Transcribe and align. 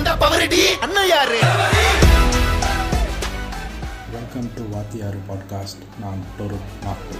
வந்தா 0.00 0.12
பவரடி 0.16 0.60
அண்ணன் 0.80 1.08
யாரு? 1.08 1.38
வெல்கம் 4.12 4.48
டு 4.54 4.62
வாத்தியாரு 4.72 5.20
பாட்காஸ்ட் 5.28 5.82
நான் 6.00 6.22
டொரு 6.38 6.58
மாப்பு. 6.84 7.16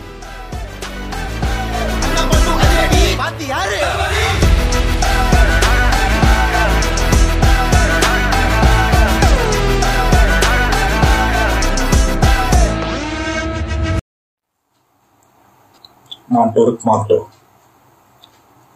நான் 16.29 16.53
டொருக் 16.55 16.85
மாட்டோ 16.85 17.19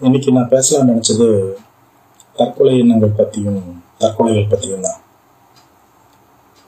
இன்னைக்கு 0.00 0.32
நான் 0.32 0.48
பேசலாம்னு 0.48 0.90
நினச்சது 0.90 1.26
தற்கொலை 2.36 2.78
எண்ணங்கள் 2.78 3.16
பற்றியும் 3.16 3.62
தற்கொலைகள் 4.04 4.52
பற்றியும் 4.52 4.86
தான் 4.86 5.00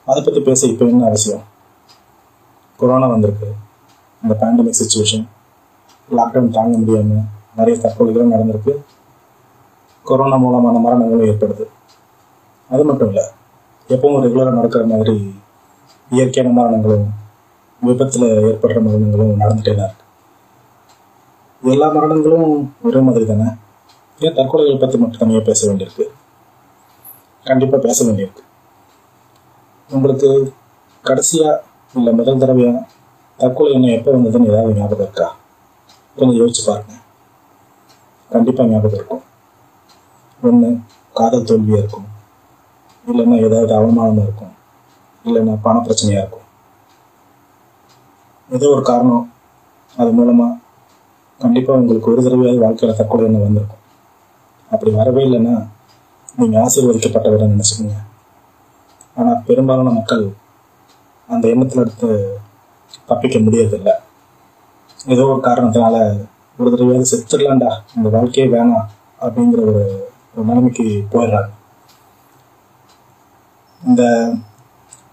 அதை 0.07 0.19
பற்றி 0.25 0.41
பேச 0.49 0.67
இப்போ 0.71 0.85
என்ன 0.91 1.07
அவசியம்? 1.11 1.41
கொரோனா 2.79 3.07
வந்திருக்கு. 3.13 3.47
இந்த 4.23 4.33
பேண்டமிக் 4.41 4.79
சுச்சுவேஷன் 4.81 5.25
லாக்டவுன் 6.17 6.55
தாங்க 6.57 6.75
முடியாமல் 6.81 7.25
நிறைய 7.57 7.75
தற்கொலைகளும் 7.83 8.33
நடந்திருக்கு. 8.33 8.73
கொரோனா 10.05 10.37
மூலமான 10.43 10.79
மரணங்களும் 10.85 11.27
ஏற்படுது. 11.31 11.65
அது 12.69 12.83
மட்டும் 12.89 13.09
இல்லை 13.11 13.25
எப்பவும் 13.89 14.23
ரெகுலராக 14.25 14.57
நடக்கிற 14.57 14.83
மாதிரி 14.91 15.15
இயற்கையான 16.11 16.53
மரணங்களும் 16.59 17.07
விபத்தில் 17.81 18.27
ஏற்படுற 18.49 18.77
மரணங்களும் 18.85 19.41
நடந்துகிட்டே 19.41 19.73
தான் 19.79 19.89
இருக்கு. 19.89 20.05
எல்லா 21.73 21.89
மரணங்களும் 21.97 22.49
ஒரே 22.87 22.99
மாதிரி 23.07 23.25
தானே? 23.31 23.49
ஏன் 24.25 24.37
தற்கொலைகளை 24.39 24.77
பற்றி 24.79 24.97
மட்டும் 25.01 25.21
தனியாக 25.23 25.45
பேச 25.49 25.59
வேண்டியிருக்கு? 25.69 26.07
கண்டிப்பாக 27.47 27.81
பேச 27.87 27.97
வேண்டியிருக்கு 28.05 28.43
உங்களுக்கு 29.89 30.29
கடைசியாக 31.05 31.63
இல்லை 31.95 32.11
முதல் 32.13 32.41
தடவையாக 32.43 32.79
தற்கொலை 33.39 33.71
எண்ணம் 33.73 33.95
எப்போ 33.97 34.11
வந்ததுன்னு 34.11 34.49
ஏதாவது 34.51 34.77
ஞாபகம் 34.77 35.05
இருக்கா? 35.05 35.27
கொஞ்சம் 36.17 36.39
யோசிச்சு 36.39 36.61
பாருங்க. 36.67 36.93
கண்டிப்பாக 38.31 38.69
ஞாபகம் 38.69 38.97
இருக்கும். 38.99 39.23
ஒன்று 40.41 40.69
காதல் 41.13 41.47
தோல்வியாக 41.49 41.81
இருக்கும். 41.83 42.07
இல்லைன்னா 43.05 43.37
ஏதாவது 43.47 43.71
அவமானமாக 43.73 44.27
இருக்கும். 44.27 44.53
இல்லைன்னா 45.25 45.53
பண 45.61 45.75
பிரச்சனையாக 45.79 46.23
இருக்கும். 46.23 46.43
ஏதோ 48.49 48.67
ஒரு 48.75 48.81
காரணம் 48.81 49.25
அது 49.95 50.11
மூலமாக 50.11 50.59
கண்டிப்பாக 51.41 51.79
உங்களுக்கு 51.79 52.11
ஒரு 52.11 52.21
தடவையாவது 52.21 52.63
வாழ்க்கையில் 52.65 52.99
தற்கொலை 52.99 53.25
எண்ணம் 53.25 53.45
வந்திருக்கும். 53.47 53.83
அப்படி 54.71 54.91
வரவே 54.91 55.21
இல்லைன்னா 55.27 55.55
நீங்கள் 56.37 56.61
ஆசீர்வதிக்கப்பட்டவரை 56.63 57.45
நினச்சிக்கோங்க. 57.53 57.97
ஆனால் 59.15 59.43
பெரும்பாலான 59.45 59.89
மக்கள் 59.89 60.25
அந்த 61.29 61.45
எண்ணத்தில் 61.47 61.83
எடுத்து 61.83 62.09
தப்பிக்க 63.05 63.37
முடியறதில்லை. 63.39 63.93
ஏதோ 65.13 65.23
ஒரு 65.33 65.41
காரணத்தினால 65.47 65.95
ஒரு 66.59 66.71
தடவையாவது 66.73 67.11
செத்துடலாம்டா 67.11 67.71
இந்த 67.95 68.07
வாழ்க்கையே 68.09 68.45
வேணாம் 68.55 68.87
அப்படிங்கிற 69.25 69.61
ஒரு 69.71 69.83
ஒரு 70.35 70.45
நிலைமைக்கு 70.49 70.85
போயிடுறாங்க. 71.11 71.51
இந்த 73.81 74.03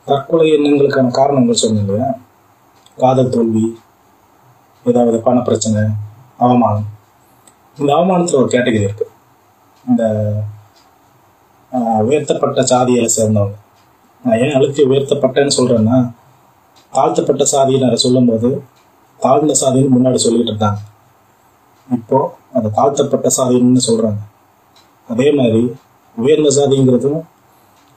தற்கொலை 0.04 0.46
எண்ணங்களுக்கான 0.52 1.12
காரணங்கள் 1.20 1.62
சொன்னீங்க 1.62 1.92
இல்லையா? 1.92 2.08
காதல் 2.98 3.34
தோல்வி 3.34 3.64
ஏதாவது 4.86 5.18
பண 5.20 5.38
பிரச்சனை 5.40 5.82
அவமானம். 6.44 6.88
இந்த 7.78 7.90
அவமானத்தில் 7.94 8.40
ஒரு 8.42 8.50
கேட்டகரி 8.54 8.86
இருக்கு. 8.88 9.06
இந்த 9.86 10.02
உயர்த்தப்பட்ட 12.08 12.60
சாதியை 12.72 13.04
சேர்ந்தவங்க. 13.16 13.56
நான் 14.24 14.40
ஏன் 14.44 14.54
அழுத்தி 14.58 14.82
உயர்த்தப்பட்டேன்னு 14.90 15.56
சொல்றேன்னா 15.58 15.96
தாழ்த்தப்பட்ட 16.96 17.44
சாதியினரை 17.52 17.96
சொல்லும்போது 18.04 18.48
தாழ்ந்த 19.20 19.54
சாதின்னு 19.62 19.94
முன்னாடி 19.96 20.18
சொல்லிட்டு 20.24 20.52
இருந்தாங்க. 20.52 20.80
இப்போ 21.88 22.18
அந்த 22.56 22.68
தாழ்த்தப்பட்ட 22.78 23.28
சாதின்னு 23.38 23.82
சொல்றாங்க. 23.88 24.20
அதே 25.08 25.28
மாதிரி 25.38 25.62
உயர்ந்த 26.16 26.50
சாதிங்கிறதும் 26.58 27.20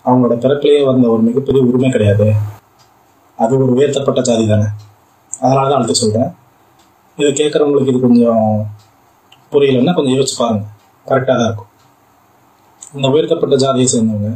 அவங்களோட 0.05 0.35
பிறப்பிலேயே 0.43 0.81
வந்த 0.89 1.05
ஒரு 1.13 1.21
மிகப்பெரிய 1.27 1.61
உரிமை 1.69 1.89
கிடையாது. 1.95 2.27
அது 3.43 3.53
ஒரு 3.63 3.71
உயர்த்தப்பட்ட 3.77 4.19
சாதி 4.29 4.45
தானே 4.53 4.67
அதனால 5.31 5.65
தான் 5.69 5.79
அடுத்து 5.79 6.01
சொல்கிறேன் 6.03 6.31
இதை 7.17 7.31
கேட்குறவங்களுக்கு 7.39 7.91
இது 7.93 7.99
கொஞ்சம் 8.07 8.45
புரியலைன்னா 9.53 9.93
கொஞ்சம் 9.97 10.15
யோசிச்சு 10.17 10.37
பாருங்க. 10.41 10.65
கரெக்டாக 11.09 11.35
தான் 11.39 11.47
இருக்கும். 11.49 11.71
இந்த 12.93 13.07
உயர்த்தப்பட்ட 13.13 13.55
ஜாதியை 13.55 13.87
சேர்ந்தவங்க 13.93 14.29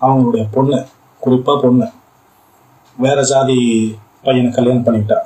அவங்களுடைய 0.00 0.44
பொண்ணு 0.54 0.78
குறிப்பாக 1.22 1.58
பொண்ணு 1.60 1.86
வேற 2.98 3.18
ஜாதி 3.22 3.58
பையனை 4.24 4.50
கல்யாணம் 4.52 4.86
பண்ணிக்கிட்டா 4.86 5.18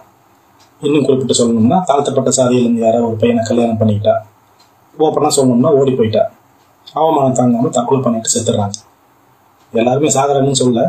இன்னும் 0.83 1.07
குறிப்பிட்டு 1.07 1.39
சொல்லணும்னா 1.41 1.79
தாழ்த்தப்பட்ட 1.85 2.31
சாதியிலேருந்து 2.39 2.85
யாரோ 2.85 2.99
ஒரு 3.07 3.17
பையனை 3.17 3.43
கல்யாணம் 3.49 3.81
பண்ணிக்கிட்டா 3.81 4.15
ஓப்பனாக 4.95 5.33
சொல்லணும்னா 5.37 5.71
ஓடி 5.79 5.93
போயிட்டா. 5.93 6.23
அவமானம் 6.87 7.37
தாங்காமல் 7.39 7.75
தற்கொலை 7.77 8.01
பண்ணிட்டு 8.05 8.33
செத்துடுறாங்க 8.35 8.79
எல்லாருமே 9.73 10.09
சாகரன்னு 10.17 10.61
சொல்ல 10.63 10.85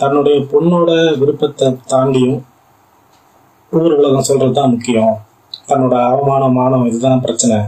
தன்னுடைய 0.00 0.36
பொண்ணோட 0.52 0.90
விருப்பத்தை 1.20 1.68
தாண்டியும் 1.92 2.38
ஊர் 3.72 3.96
உலகம் 3.98 4.26
சொல்கிறது 4.28 4.54
தான் 4.58 4.72
முக்கியம். 4.74 5.14
தன்னோட 5.68 5.94
அவமானம் 6.12 6.56
மானம் 6.58 6.86
இதுதான் 6.86 7.24
பிரச்சனை. 7.24 7.58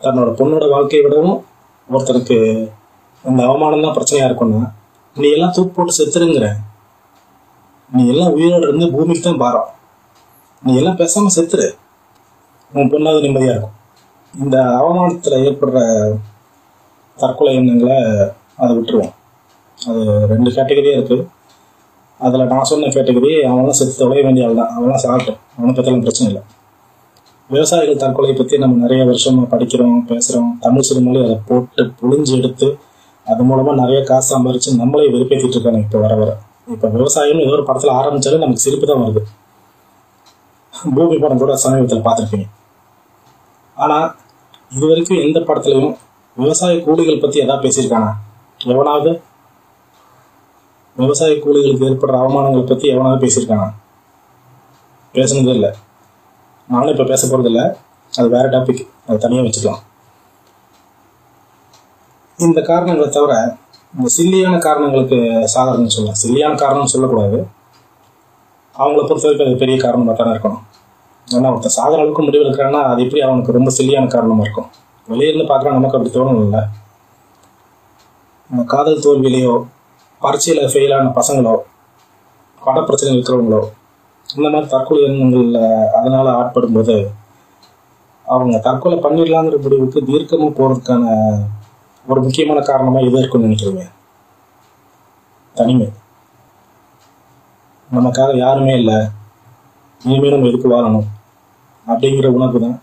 தன்னோட 0.00 0.30
பொண்ணோட 0.40 0.64
வாழ்க்கையை 0.70 1.02
விடவும் 1.04 1.38
ஒருத்தருக்கு 1.94 2.36
இந்த 3.28 3.40
அவமானம் 3.48 3.84
தான் 3.84 3.96
பிரச்சனையா 3.96 4.26
இருக்கும்னா 4.28 4.62
நீ 5.16 5.26
எல்லாம் 5.34 5.52
தூக்கு 5.56 5.72
போட்டு 5.74 5.92
செத்துருங்கிற. 5.98 6.46
நீ 7.96 8.02
எல்லாம் 8.12 8.34
உயிரோடு 8.36 8.66
இருந்து 8.68 8.86
பூமிக்கு 8.94 9.22
தான் 9.26 9.42
பாரம் 9.42 9.68
நீ 10.62 10.72
எல்லாம் 10.80 10.98
பேசாம 11.00 11.30
செத்துரு. 11.36 11.66
உன் 12.76 12.90
பொண்ணாவது 12.92 13.24
நிம்மதியா 13.24 13.52
இருக்கும். 13.54 13.76
இந்த 14.34 14.56
அவமானத்துல 14.78 15.38
ஏற்படுற 15.46 15.78
தற்கொலை 17.20 17.52
எண்ணங்களை 17.58 17.96
அதை 18.62 18.72
விட்டுருவோம். 18.76 19.12
அது 19.78 20.02
ரெண்டு 20.32 20.50
கேட்டகரியா 20.56 20.96
இருக்கு. 20.98 21.18
அதில் 22.26 22.50
நான் 22.52 22.68
சொன்ன 22.70 22.90
கேட்டகரி 22.96 23.30
அவன்லாம் 23.50 23.78
செத்து 23.78 23.94
தொலைய 24.02 24.22
வேண்டிய 24.26 24.46
ஆள் 24.46 24.60
தான் 24.60 24.74
அவன்லாம் 24.76 25.02
சாகட்டும். 25.04 25.40
அவனை 25.56 25.72
பற்றிலாம் 25.74 26.06
பிரச்சனை 26.06 26.28
இல்லை. 26.30 26.42
விவசாயிகள் 27.50 28.00
தற்கொலை 28.02 28.32
பற்றி 28.32 28.58
நம்ம 28.62 28.78
நிறைய 28.84 29.02
வருஷம் 29.08 29.36
படிக்கிறோம் 29.50 29.98
பேசுகிறோம் 30.08 30.48
தமிழ் 30.64 30.86
சிறுமொழி 30.88 31.18
அதை 31.24 31.36
போட்டு 31.48 31.82
புழிஞ்சு 32.00 32.32
எடுத்து 32.38 32.68
அது 33.26 33.44
மூலமாக 33.48 33.74
நிறைய 33.82 34.00
காசு 34.08 34.28
சம்பாரிச்சு 34.32 34.70
நம்மளே 34.80 35.06
வெறுப்பேற்றிட்டு 35.12 35.56
இருக்காங்க 35.56 35.80
இப்போ 35.84 35.98
வர 36.04 36.14
வர. 36.20 36.30
இப்போ 36.74 36.86
விவசாயம் 36.96 37.42
ஏதோ 37.44 37.54
ஒரு 37.56 37.64
படத்தில் 37.68 37.94
ஆரம்பிச்சாலும் 37.98 38.42
நமக்கு 38.44 38.64
சிரிப்பு 38.64 38.86
தான் 38.90 39.02
வருது. 39.04 39.22
பூமி 40.96 41.16
படம் 41.18 41.42
கூட 41.42 41.52
சமீபத்தில் 41.64 42.04
பார்த்துருப்பீங்க. 42.08 42.46
ஆனால் 43.76 44.08
இது 44.74 44.84
வரைக்கும் 44.90 45.22
எந்த 45.26 45.38
படத்துலையும் 45.48 45.94
விவசாய 46.36 46.74
கூலிகள் 46.86 47.22
பற்றி 47.24 47.38
எதாவது 47.44 47.64
பேசியிருக்கானா? 47.66 48.10
எவனாவது? 48.74 49.10
விவசாய 50.96 51.32
கூலிகளுக்கு 51.44 51.88
ஏற்படுற 51.90 52.16
அவமானங்களை 52.22 52.66
பற்றி 52.66 52.86
எவனாவது 52.94 53.24
பேசியிருக்கானா? 53.24 53.66
பேசுனதே 55.14 55.52
இல்லை. 55.58 55.72
நானும் 56.72 56.92
இப்போ 56.94 57.06
பேச 57.10 57.22
போகிறதில்ல 57.26 57.62
அது 58.12 58.28
வேறு 58.34 58.48
டாபிக் 58.54 58.82
அது 59.08 59.18
தனியாக 59.24 59.44
வச்சுக்கலாம். 59.46 59.82
இந்த 62.38 62.60
காரணங்களை 62.70 63.08
தவிர 63.16 63.34
இந்த 63.94 64.08
சில்லியான 64.16 64.56
காரணங்களுக்கு 64.66 65.18
சாதாரணம் 65.54 65.94
சொல்லலாம் 65.96 66.20
சில்லியான 66.22 66.56
காரணம் 66.64 66.92
சொல்லக்கூடாது. 66.94 67.38
அவங்கள 68.76 69.02
பொறுத்த 69.08 69.26
வரைக்கும் 69.26 69.48
அது 69.48 69.62
பெரிய 69.62 69.76
காரணமாக 69.84 70.16
தானே 70.18 70.32
இருக்கணும். 70.34 70.64
ஏன்னா 71.28 71.50
ஒருத்தர் 71.54 71.78
சாதாரண 71.78 72.02
அளவுக்கு 72.02 72.26
முடிவு 72.26 72.44
இருக்கிறான்னா 72.46 72.80
அது 72.90 73.00
எப்படி 73.04 73.22
அவனுக்கு 73.28 73.56
ரொம்ப 73.58 73.70
சில்லியான 73.78 74.10
காரணமாக 74.16 74.44
இருக்கும்? 74.46 74.68
வெளியிருந்து 75.08 75.46
பார்க்குறா 75.52 75.76
நமக்கு 75.78 75.96
அப்படி 75.98 76.12
தோணும் 76.16 76.42
இல்லை 76.46 76.62
காதல் 78.74 79.02
தோல்வியிலையோ 79.04 79.54
பரீட்சையில் 80.22 80.70
ஃபெயிலான 80.72 81.06
பசங்களோ 81.18 81.54
பட 82.62 82.76
பிரச்சனை 82.88 83.10
இருக்கிறவங்களோ 83.14 83.62
இந்த 84.34 84.48
மாதிரி 84.50 84.70
தற்கொலை 84.70 85.02
எண்ணங்களில் 85.02 85.90
அதனால 85.94 86.30
ஆட்படும் 86.30 86.72
போது 86.72 87.10
அவங்க 88.24 88.58
தற்கொலை 88.58 88.98
பண்ணிடலாங்கிற 88.98 89.62
முடிவுக்கு 89.62 90.04
தீர்க்கமாக 90.04 90.56
போகிறதுக்கான 90.58 91.04
ஒரு 92.06 92.22
முக்கியமான 92.22 92.60
காரணமாக 92.60 93.04
எது 93.04 93.18
இருக்கும்னு 93.18 93.46
நினைக்கிறீங்க. 93.46 93.90
தனிமை. 95.54 95.88
நமக்காக 97.94 98.36
யாருமே 98.36 98.74
இல்லை. 98.74 99.06
இனிமே 100.04 100.30
நம்ம 100.30 100.46
எதுக்கு 100.46 100.72
வாழணும்? 100.72 101.06
அப்படிங்கிற 101.86 102.26
உணர்வு 102.26 102.60
தான் 102.60 102.82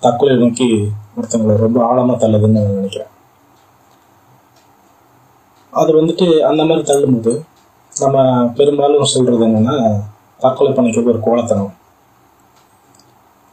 தற்கொலை 0.00 0.36
நோக்கி 0.36 0.92
ஒருத்தங்களை 1.16 1.56
ரொம்ப 1.56 1.86
ஆழமாக 1.86 2.26
தள்ளுதுன்னு 2.26 2.58
நான் 2.58 2.74
நினைக்கிறேன். 2.74 3.08
அது 5.70 6.02
வந்துட்டு 6.02 6.38
அந்த 6.40 6.64
மாதிரி 6.64 6.92
தள்ளும்போது 6.92 7.42
நம்ம 8.00 8.46
பெரும்பாலும் 8.46 9.04
சொல்கிறது 9.04 9.46
என்னென்னா 9.46 10.00
தற்கொலை 10.38 10.72
பண்ணிக்கிறது 10.72 11.08
ஒரு 11.08 11.20
கோலத்தனம். 11.20 11.72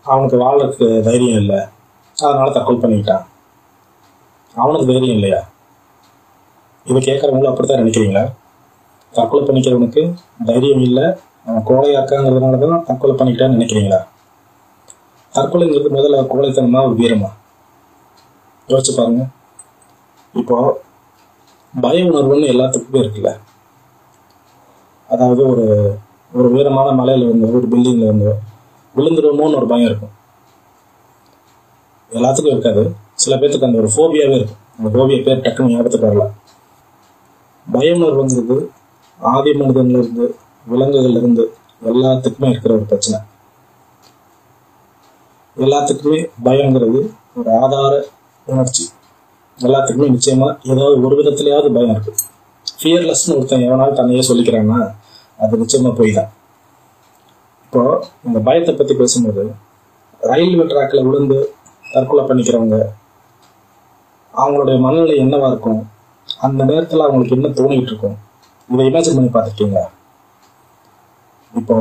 அவனுக்கு 0.03 0.37
வாழ்றதுக்கு 0.37 1.01
தைரியம் 1.01 1.39
இல்லை. 1.39 1.59
அதனால் 2.17 2.51
தற்கொலை 2.51 2.79
பண்ணிக்கிட்டான். 2.79 3.25
அவனுக்கு 4.55 4.87
தைரியம் 4.87 5.13
இல்லையா? 5.13 5.49
இதை 6.85 7.01
கேட்குறவங்களும் 7.01 7.49
அப்படித்தான் 7.49 7.85
நினைக்கிறீங்களா? 7.85 8.31
தற்கொலை 9.11 9.47
பண்ணிக்கிறவனுக்கு 9.47 10.13
தைரியம் 10.45 10.81
இல்லை 10.81 11.03
அவன் 11.45 11.65
கோழையாக்காங்கிறதுனால 11.65 12.69
தான் 12.69 12.85
தற்கொலை 12.85 13.15
பண்ணிக்கிட்டான்னு 13.15 13.59
நினைக்கிறீங்களா? 13.59 13.99
தற்கொலைங்கிறது 15.33 15.89
முதல்ல 15.89 16.25
கோழைத்தனமா 16.25 16.85
ஒரு 16.85 16.95
வீரமா? 16.95 17.29
யோசிச்சு 18.67 18.93
பாருங்க. 18.97 19.25
இப்போ 20.33 20.81
பய 21.81 22.03
உணர்வுன்னு 22.03 22.51
எல்லாத்துக்குமே 22.53 23.01
இருக்குல்ல. 23.03 23.39
அதாவது 25.09 25.47
ஒரு 25.47 25.95
ஒரு 26.33 26.51
உயரமான 26.51 26.91
மலையில் 26.91 27.27
இருந்து 27.27 27.55
ஒரு 27.55 27.67
பில்டிங்கில் 27.67 28.03
இருந்து 28.03 28.35
விழுந்துருவோமோன்னு 28.95 29.55
ஒரு 29.55 29.67
பயம் 29.67 29.85
இருக்கும். 29.85 30.09
எல்லாத்துக்கும் 32.11 32.47
இருக்காது. 32.47 32.95
சில 33.13 33.35
பேர்த்துக்கு 33.35 33.63
அந்த 33.63 33.77
ஒரு 33.77 33.89
ஃபோபியாவே 33.95 34.35
இருக்கும். 34.35 34.57
அந்த 34.79 34.99
ஃபோபியா 34.99 35.23
பேர் 35.23 35.37
டக்குன்னு 35.37 35.69
ஞாபகத்துக்கு 35.69 36.07
வரல. 36.07 36.29
பயம்னு 37.73 38.07
உணர்வுங்கிறது 38.07 38.67
ஆதி 39.19 39.51
மனிதன்ல 39.51 39.97
இருந்து 39.97 40.35
விலங்குகள்ல 40.71 41.17
இருந்து 41.17 41.53
எல்லாத்துக்குமே 41.85 42.49
இருக்கிற 42.49 42.73
ஒரு 42.73 42.83
பிரச்சனை. 42.83 43.19
எல்லாத்துக்குமே 45.57 46.29
பயங்கிறது 46.43 47.11
ஒரு 47.35 47.59
ஆதார 47.61 48.05
உணர்ச்சி. 48.45 48.89
எல்லாத்துக்குமே 49.59 50.17
நிச்சயமா 50.17 50.57
ஏதாவது 50.63 51.01
ஒரு 51.01 51.23
விதத்திலேயாவது 51.23 51.73
பயம் 51.73 51.91
இருக்கு. 51.91 52.13
ஃபியர்லெஸ்னு 52.79 53.35
ஒருத்தன் 53.37 53.65
எவனாலும் 53.67 53.99
தன்னையே 53.99 54.23
சொல்லிக்கிறான்னா 54.29 54.79
அது 55.39 55.61
நிச்சயமா 55.61 55.91
போய் 55.95 56.11
தான் 56.11 56.31
இப்போ 57.63 57.81
இந்த 58.23 58.39
பயத்தை 58.39 58.73
பத்தி 58.75 58.93
பேசும்போது 58.93 59.43
ரயில்வே 60.21 60.63
ட்ராக்ல 60.63 61.03
விழுந்து 61.07 61.37
தற்கொலை 61.93 62.23
பண்ணிக்கிறவங்க 62.25 62.77
அவங்களுடைய 64.33 64.77
மனநிலை 64.79 65.15
என்னவா 65.17 65.47
இருக்கும்? 65.51 65.81
அந்த 66.27 66.61
நேரத்துல 66.63 67.05
அவங்களுக்கு 67.05 67.35
என்ன 67.35 67.47
தோணிட்டு 67.47 67.91
இருக்கும்? 67.91 68.17
இதை 68.69 68.85
இமேஜின் 68.87 69.17
பண்ணி 69.17 69.29
பார்த்துருக்கீங்களா? 69.29 69.83
இப்போ 71.53 71.77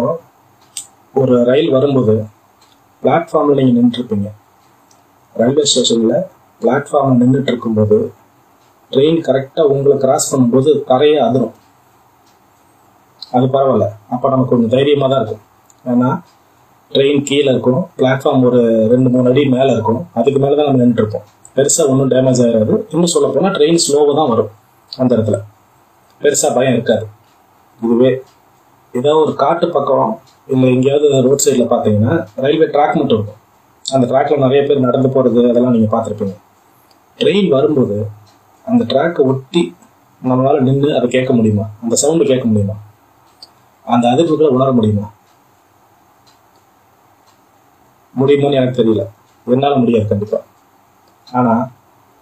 ஒரு 1.15 1.45
ரயில் 1.45 1.71
வரும்போது 1.71 2.15
பிளாட்ஃபார்ம்ல 3.03 3.57
நீங்க 3.59 3.73
நின்றுருப்பீங்க. 3.81 4.29
ரயில்வே 5.35 5.65
ஸ்டேஷன்ல 5.71 6.15
பிளாட்ஃபார்ம்ல 6.61 7.21
நின்றுட்டு 7.23 7.53
இருக்கும்போது 7.53 7.99
ட்ரெயின் 8.93 9.21
கரெக்டாக 9.29 9.71
உங்களை 9.75 9.97
கிராஸ் 10.05 10.27
பண்ணும்போது 10.33 10.71
தரையே 10.91 11.17
அதிரும். 11.27 11.55
அது 13.37 13.47
பரவாயில்ல. 13.47 13.87
அப்போ 14.11 14.29
நமக்கு 14.29 14.53
கொஞ்சம் 14.53 14.75
தைரியமாக 14.75 15.09
தான் 15.13 15.23
இருக்கும். 15.23 15.43
ஏன்னா 15.93 16.11
ட்ரெயின் 16.95 17.23
கீழே 17.29 17.49
இருக்கும். 17.55 17.81
பிளாட்ஃபார்ம் 17.99 18.45
ஒரு 18.49 18.61
ரெண்டு 18.93 19.09
மூணு 19.15 19.31
அடி 19.31 19.45
மேலே 19.57 19.71
இருக்கும். 19.77 20.01
அதுக்கு 20.19 20.41
மேலே 20.41 20.57
தான் 20.57 20.69
நம்ம 20.69 20.83
நின்றுருப்போம். 20.85 21.25
பெருசாக 21.57 21.91
ஒன்றும் 21.93 22.11
டேமேஜ் 22.11 22.41
ஆயிடாது 22.45 22.75
இன்னும் 22.93 23.13
சொல்ல 23.15 23.51
ட்ரெயின் 23.59 23.83
ஸ்லோவாக 23.85 24.15
தான் 24.21 24.31
வரும் 24.33 24.51
அந்த 24.93 25.11
இடத்துல. 25.17 25.39
பெருசாக 26.21 26.51
பயம் 26.57 26.75
இருக்காது. 26.77 27.07
இதுவே 27.81 28.11
ஏதாவது 28.95 29.23
ஒரு 29.23 29.33
காட்டு 29.35 29.67
பக்கம் 29.69 30.21
இல்லை 30.53 30.69
எங்கேயாவது 30.75 31.09
ரோட் 31.27 31.45
சைடில் 31.45 31.73
பார்த்தீங்கன்னா 31.73 32.27
ரயில்வே 32.45 32.69
ட்ராக் 32.75 32.99
மட்டும் 32.99 33.17
இருக்கும். 33.19 33.41
அந்த 33.87 34.05
ட்ராக்ல 34.11 34.37
நிறைய 34.45 34.61
பேர் 34.69 34.87
நடந்து 34.87 35.09
போகிறது 35.09 35.41
அதெல்லாம் 35.51 35.75
நீங்கள் 35.77 35.93
பார்த்துருப்பீங்க. 35.95 36.37
ட்ரெயின் 37.19 37.49
வரும்போது 37.49 37.97
அந்த 38.67 38.85
ட்ராக்கை 38.85 39.25
ஒட்டி 39.25 39.77
நம்மளால 40.25 40.61
நின்று 40.61 40.97
அதை 40.97 41.09
கேட்க 41.09 41.33
முடியுமா? 41.33 41.69
அந்த 41.83 41.97
சவுண்டு 41.97 42.25
கேட்க 42.25 42.45
முடியுமா? 42.45 42.73
அந்த 43.85 44.09
அதிர்வுகளை 44.09 44.49
உணர 44.49 44.73
முடியுமா? 44.73 45.11
முடியுமோன்னு 48.21 48.53
எனக்கு 48.53 48.83
தெரியல. 48.83 49.07
என்னால் 49.51 49.79
முடியாது 49.79 50.09
கண்டிப்பா. 50.09 50.39
ஆனா 51.33 51.69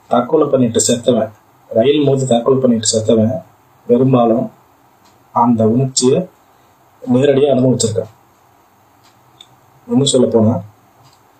தற்கொலை 0.08 0.49
பண்ணிட்டு 0.49 0.85
செத்தவன் 0.88 1.32
ரயில் 1.69 2.05
மோதி 2.05 2.26
தற்கொலை 2.26 2.58
பண்ணிட்டு 2.58 2.88
செத்தவன் 2.94 3.43
பெரும்பாலும் 3.87 4.50
அந்த 5.32 5.69
உணர்ச்சியை 5.69 6.29
நேரடியாக 7.06 7.61
அனுபவிச்சிருக்கான். 7.61 8.12
இன்னும் 9.88 10.12
சொல்ல 10.14 10.26
போனா 10.26 10.61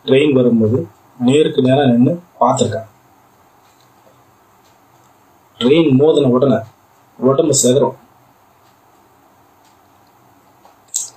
ட்ரெயின் 0.05 0.33
வரும்போது 0.33 0.89
நேருக்கு 1.19 1.62
நேரம் 1.62 1.91
நின்று 1.91 2.23
பார்த்துருக்கான். 2.41 2.93
ட்ரெயின் 5.64 5.93
மோதின 6.00 6.28
உடனே 6.28 6.58
உடம்பு 7.19 7.55
செதறும் 7.62 7.99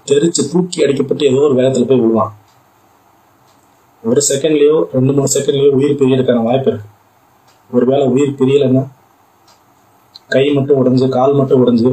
தெரிச்சு 0.09 0.41
தூக்கி 0.51 0.83
அடிக்கப்பட்டு 0.85 1.23
ஏதோ 1.23 1.39
ஒரு 1.41 1.55
வேகத்துல 1.55 1.87
போய் 1.87 1.99
விழுவான். 1.99 2.33
ஒரு 4.03 4.21
செகண்ட்லயோ 4.29 4.75
ரெண்டு 4.91 5.13
மூணு 5.13 5.27
செகண்ட்லயோ 5.33 5.71
உயிர் 5.71 5.97
பிரியறதுக்கான 5.99 6.43
வாய்ப்பு 6.43 6.69
இருக்கு. 6.71 6.87
ஒருவேளை 7.71 8.07
உயிர் 8.07 8.37
பிரியலைன்னா 8.39 8.83
கை 10.27 10.53
மட்டும் 10.53 10.79
உடஞ்சு 10.79 11.09
கால் 11.09 11.33
மட்டும் 11.33 11.61
உடஞ்சு 11.65 11.91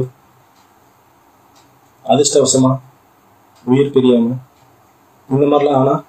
அதிர்ஷ்டவசமா 2.05 2.71
உயிர் 3.65 3.93
பிரியாம 3.93 4.35
இந்த 5.29 5.45
மாதிரிலாம் 5.45 5.79
ஆனா 5.81 6.03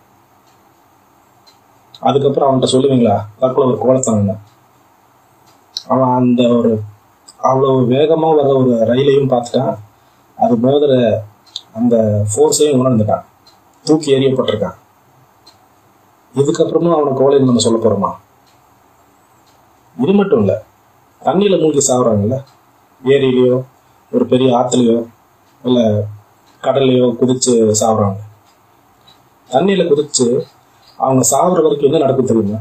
அதுக்கப்புறம் 2.00 2.48
அவன்கிட்ட 2.48 2.68
சொல்லுவீங்களா? 2.72 3.16
தற்கொலை 3.38 3.68
ஒரு 3.68 3.78
கோலத்தனம் 3.82 4.42
அவன் 5.88 6.08
அந்த 6.08 6.42
ஒரு 6.48 6.70
அவ்வளவு 7.36 7.80
வேகமா 7.90 8.28
வர 8.36 8.48
ஒரு 8.56 8.72
ரயிலையும் 8.90 9.30
பார்த்துட்டான். 9.32 9.74
அது 10.38 10.54
மோதுற 10.56 10.94
அந்த 11.72 11.94
ஃபோர்ஸையும் 12.30 12.80
உணர்ந்துட்டான். 12.82 13.24
தூக்கி 13.84 14.14
எறியப்பட்டிருக்கான். 14.14 14.76
இதுக்கப்புறமும் 16.34 16.96
அவனை 16.96 17.12
கோலைன்னு 17.18 17.48
நம்ம 17.48 17.64
சொல்ல 17.66 17.78
போறோமா? 17.82 18.10
இது 19.96 20.12
மட்டும் 20.12 20.40
இல்லை 20.40 20.56
தண்ணியில 21.22 21.60
மூழ்கி 21.60 21.82
சாகுறாங்கல்ல 21.92 22.38
ஏரியிலையோ 23.02 23.56
ஒரு 24.12 24.26
பெரிய 24.26 24.48
ஆற்றுலையோ 24.58 24.98
இல்லை 25.64 25.84
கடல்லையோ 26.62 27.06
குதிச்சு 27.20 27.54
சாகுறாங்க 27.80 28.20
தண்ணியில 29.50 29.84
குதிச்சு 29.90 30.26
அவங்க 30.98 31.22
சாகுற 31.30 31.62
வரைக்கும் 31.62 31.88
என்ன 31.90 31.98
நடக்கும் 31.98 32.26
தெரியுமா? 32.26 32.60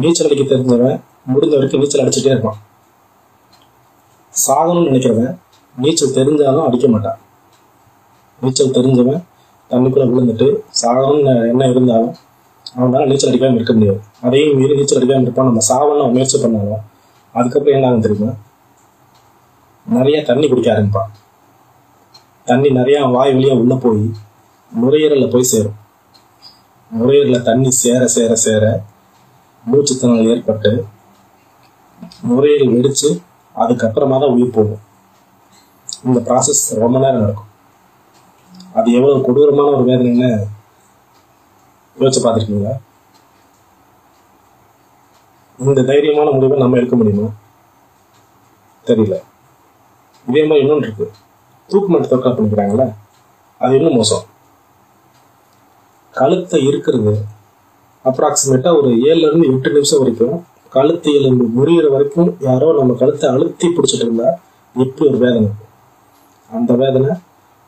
நீச்சல் 0.00 0.26
அடிக்க 0.26 0.44
தெரிஞ்சவன் 0.54 0.98
முடிஞ்ச 1.32 1.52
வரைக்கும் 1.54 1.80
நீச்சல் 1.82 2.02
அடிச்சுட்டே 2.02 2.32
இருப்பான். 2.34 2.58
சாகணும்னு 4.46 4.88
நினைக்கிறவன் 4.90 5.32
நீச்சல் 5.76 6.16
தெரிஞ்சாலும் 6.18 6.66
அடிக்க 6.66 6.88
மாட்டான். 6.88 7.18
நீச்சல் 8.42 8.74
தெரிஞ்சவன் 8.76 9.22
தண்ணிக்குள்ள 9.70 10.04
விழுந்துட்டு 10.12 10.46
சாகணும்னு 10.82 11.48
என்ன 11.52 11.68
இருந்தாலும் 11.68 12.14
அவனால 12.78 13.06
நீச்சல் 13.06 13.30
அடிக்காமல் 13.30 13.54
இருக்க 13.54 13.72
முடியாது. 13.72 14.00
அதையும் 14.20 14.56
மீறி 14.58 14.74
நீச்சல் 14.76 14.98
அடிக்காமல் 14.98 15.22
இருப்பான். 15.22 15.48
நம்ம 15.50 15.64
சாவணும் 15.70 16.04
அவன் 16.04 16.14
முயற்சி 16.16 16.38
பண்ணாலும் 16.42 16.84
அதுக்கப்புறம் 17.34 17.76
என்ன 17.76 17.88
ஆகும் 17.88 18.00
தெரியுமா? 18.00 18.32
நிறைய 19.86 20.22
தண்ணி 20.22 20.48
குடிக்க 20.48 20.74
ஆரம்பிப்பான். 20.74 21.10
தண்ணி 22.44 22.68
நிறையா 22.68 23.10
வாய் 23.12 23.34
வழியா 23.36 23.58
உள்ள 23.62 23.74
போய் 23.74 24.10
நுரையீரலில் 24.80 25.30
போய் 25.30 25.50
சேரும். 25.52 25.76
நுரையீரலில் 26.90 27.42
தண்ணி 27.42 27.70
சேர 27.70 28.06
சேர 28.06 28.34
சேர 28.34 28.84
மூச்சுத்தனம் 29.70 30.28
ஏற்பட்டு 30.32 30.70
நுரையீரல் 32.28 32.74
வெடிச்சு 32.74 33.08
அதுக்கப்புறமா 33.62 34.16
தான் 34.22 34.34
உயிர் 34.36 34.54
போகும். 34.56 34.80
இந்த 36.06 36.18
ப்ராசஸ் 36.28 36.62
ரொம்ப 36.82 36.96
நேரம் 36.98 37.20
நடக்கும். 37.20 37.50
அது 38.78 38.88
எவ்வளவு 38.92 39.24
கொடூரமான 39.26 39.74
ஒரு 39.76 39.84
வேதனைன்னு 39.90 40.30
யோசிச்சு 42.00 42.20
பார்த்துருக்கீங்களா? 42.24 42.74
இந்த 45.58 45.82
தைரியமான 45.90 46.30
முடிவை 46.34 46.58
நம்ம 46.58 46.76
எடுக்க 46.76 46.96
முடியுமா? 46.96 47.28
தெரியல. 48.86 49.16
இதே 50.28 50.42
மாதிரி 50.46 50.62
இன்னொன்று 50.64 50.86
இருக்கு. 50.86 51.06
தூக்கு 51.70 51.88
மட்டும் 51.92 52.10
தற்கொலை 52.12 52.32
பண்ணிக்கிறாங்களே 52.36 52.86
அது 53.60 53.76
இன்னும் 53.78 53.98
மோசம். 54.00 54.24
கழுத்தை 56.10 56.58
இருக்கிறது 56.70 57.12
அப்ராக்சிமேட்டாக 58.04 58.78
ஒரு 58.80 58.90
ஏழுல 59.08 59.26
இருந்து 59.28 59.48
எட்டு 59.52 59.70
நிமிஷம் 59.72 59.98
வரைக்கும் 59.98 60.36
கழுத்து 60.76 61.10
எலும்பு 61.18 61.44
முறிகிற 61.56 61.86
வரைக்கும் 61.90 62.30
யாரோ 62.40 62.68
நம்ம 62.78 62.94
கழுத்தை 63.02 63.26
அழுத்தி 63.30 63.66
பிடிச்சிட்டு 63.68 64.06
இருந்தா 64.06 64.28
எப்படி 64.76 65.08
ஒரு 65.08 65.18
வேதனை. 65.24 65.50
அந்த 66.50 66.72
வேதனை 66.82 67.10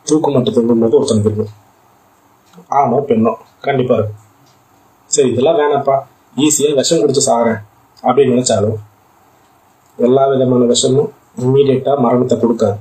தூக்கு 0.07 0.31
மட்டும் 0.31 0.55
தொங்கும் 0.55 0.83
போது 0.83 0.97
ஒருத்தனுக்கு 1.01 1.31
இருக்கும் 1.31 1.53
ஆணோ 2.69 2.97
பெண்ணோ 3.09 3.33
கண்டிப்பா 3.61 3.95
இருக்கும் 3.95 4.23
சரி 5.11 5.29
இதெல்லாம் 5.33 5.59
வேணாப்பா. 5.61 5.97
ஈஸியா 6.37 6.71
விஷம் 6.75 7.03
குடிச்சு 7.03 7.23
சாகிறேன். 7.27 7.61
அப்படின்னு 8.03 8.35
நினைச்சாலும் 8.35 8.79
எல்லா 9.97 10.23
விதமான 10.29 10.65
விஷமும் 10.73 11.11
இம்மீடியட்டாக 11.43 11.99
மரணத்தை 11.99 12.37
கொடுக்காது. 12.39 12.79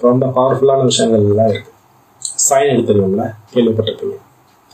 ரொம்ப 0.00 0.26
பவர்ஃபுல்லான 0.36 0.84
விஷயங்கள் 0.84 1.28
எல்லாம் 1.28 1.48
இருக்கு. 1.48 1.70
சைன் 2.48 2.72
எடுத்துருவோம்ல 2.72 3.24
கேள்விப்பட்டிருப்பீங்க. 3.54 4.16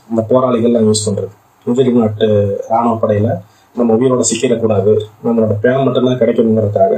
அந்த 0.09 0.21
போராளிகள்லாம் 0.29 0.87
யூஸ் 0.89 1.05
பண்றது. 1.05 1.33
எதிரி 1.71 1.91
நாட்டு 1.91 2.27
ராணுவ 2.69 2.93
படையில 3.01 3.29
நம்ம 3.75 3.95
உயிரோட 3.95 4.23
சிக்கிடக்கூடாது 4.29 4.93
நம்மளோட 5.25 5.53
பேன் 5.63 5.83
மட்டும்தான் 5.85 6.19
கிடைக்கணுங்கிறதுக்காக 6.21 6.93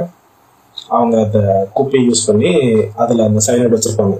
அவங்க 0.89 1.15
அந்த 1.25 1.39
குப்பையை 1.73 2.03
யூஸ் 2.09 2.27
பண்ணி 2.27 2.51
அதுல 2.95 3.25
அந்த 3.29 3.39
சைனடு 3.47 3.75
வச்சிருப்பாங்க. 3.75 4.15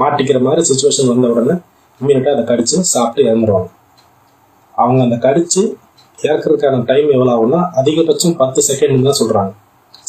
மாட்டிக்கிற 0.00 0.40
மாதிரி 0.40 0.62
சுச்சுவேஷன் 0.68 1.10
வந்த 1.12 1.28
உடனே 1.28 1.54
இம்மீடியட்டா 2.00 2.32
அதை 2.34 2.44
கடிச்சு 2.50 2.76
சாப்பிட்டு 2.92 3.28
இறந்துருவாங்க. 3.30 3.70
அவங்க 4.74 5.00
அந்த 5.02 5.16
கடிச்சு 5.26 5.62
இறக்குறதுக்கான 6.18 6.84
டைம் 6.90 7.08
எவ்வளோ 7.10 7.32
ஆகும்னா 7.34 7.60
அதிகபட்சம் 7.80 8.36
பத்து 8.36 8.60
செகண்ட் 8.70 9.06
தான் 9.08 9.20
சொல்கிறாங்க 9.20 9.52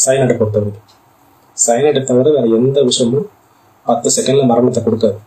சைனடை 0.06 0.36
பொறுத்தவரைக்கும் 0.40 0.88
சைனடை 1.58 2.02
தவிர 2.04 2.30
வேற 2.36 2.46
எந்த 2.60 2.82
விஷயமும் 2.84 3.28
பத்து 3.86 4.10
செகண்ட்ல 4.16 4.46
மரணத்தை 4.46 4.84
கொடுக்காது. 4.84 5.18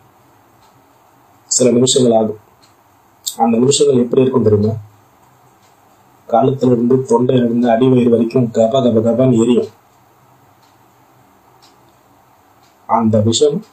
சில 1.51 1.71
நிமிஷங்கள் 1.71 2.15
ஆகும். 2.19 2.39
அந்த 3.37 3.57
நிமிஷங்கள் 3.57 4.03
எப்படி 4.03 4.21
இருக்கும் 4.21 4.43
தெரியுமா? 4.43 4.73
காலத்திலிருந்து 6.29 6.95
இருந்து 6.95 7.07
தொண்டையில 7.09 7.73
அடிவயிறு 7.73 8.09
வரைக்கும் 8.09 8.49
கப 8.53 8.81
கப 8.85 9.01
கபன்னு 9.07 9.41
எரியும். 9.41 9.69
அந்த 12.85 13.19
விஷம் 13.19 13.65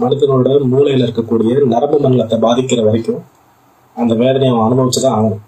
மனிதனோட 0.00 0.48
மூளையில 0.72 1.06
இருக்கக்கூடிய 1.06 1.64
நரம்பு 1.66 1.98
மண்டலத்தை 1.98 2.38
பாதிக்கிற 2.38 2.84
வரைக்கும் 2.84 3.24
அந்த 3.96 4.14
வேதனையை 4.14 4.58
அவன் 4.58 4.66
அனுபவிச்சுதான் 4.68 5.16
ஆகணும். 5.16 5.42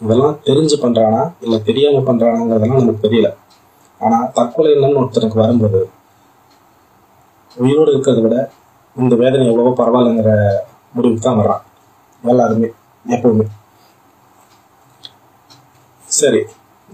இதெல்லாம் 0.00 0.38
தெரிஞ்சு 0.44 0.76
பண்றானா 0.82 1.32
இல்ல 1.40 1.58
தெரியாம 1.58 2.12
பண்றானாங்கிறதெல்லாம் 2.12 2.82
நமக்கு 2.82 3.08
தெரியல. 3.08 3.36
ஆனா 3.98 4.24
தற்கொலை 4.24 4.72
இல்லைன்னு 4.72 5.00
ஒருத்தனுக்கு 5.02 5.34
வரும்போது 5.34 5.80
உயிரோடு 7.56 7.92
இருக்கிறத 7.92 8.22
விட 8.22 8.50
இந்த 8.96 9.16
வேதனை 9.16 9.46
எவ்வளவோ 9.46 9.70
பரவாயில்லைங்கிற 9.78 10.30
முடிவுக்கு 10.94 11.22
தான் 11.24 11.40
வர்றான். 11.40 11.62
எல்லாருமே 12.24 12.68
எப்பவுமே. 13.04 13.46
சரி 16.18 16.40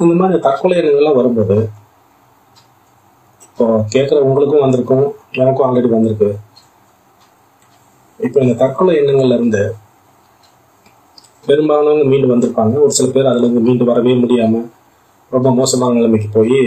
இந்த 0.03 0.15
மாதிரி 0.21 0.39
தற்கொலை 0.47 0.77
எண்ணங்கள்லாம் 0.81 1.19
வரும்போது 1.19 1.57
இப்போ 3.49 3.67
கேட்குற 3.95 4.19
உங்களுக்கும் 4.29 4.63
வந்திருக்கும் 4.65 5.07
எனக்கும் 5.43 5.67
ஆல்ரெடி 5.67 5.89
வந்திருக்கு. 5.95 6.29
இப்போ 8.21 8.39
இந்த 8.45 8.55
தற்கொலை 8.63 8.95
எண்ணங்கள்ல 9.01 9.37
இருந்து 9.39 9.63
பெரும்பாலானவங்க 11.49 12.05
மீண்டு 12.11 12.33
வந்திருப்பாங்க. 12.33 12.75
ஒரு 12.85 12.93
சில 12.99 13.07
பேர் 13.15 13.31
அதுல 13.31 13.45
இருந்து 13.45 13.65
மீண்டு 13.67 13.85
வரவே 13.91 14.13
முடியாம 14.23 14.63
ரொம்ப 15.35 15.49
மோசமான 15.61 15.97
நிலைமைக்கு 15.99 16.29
போய் 16.37 16.59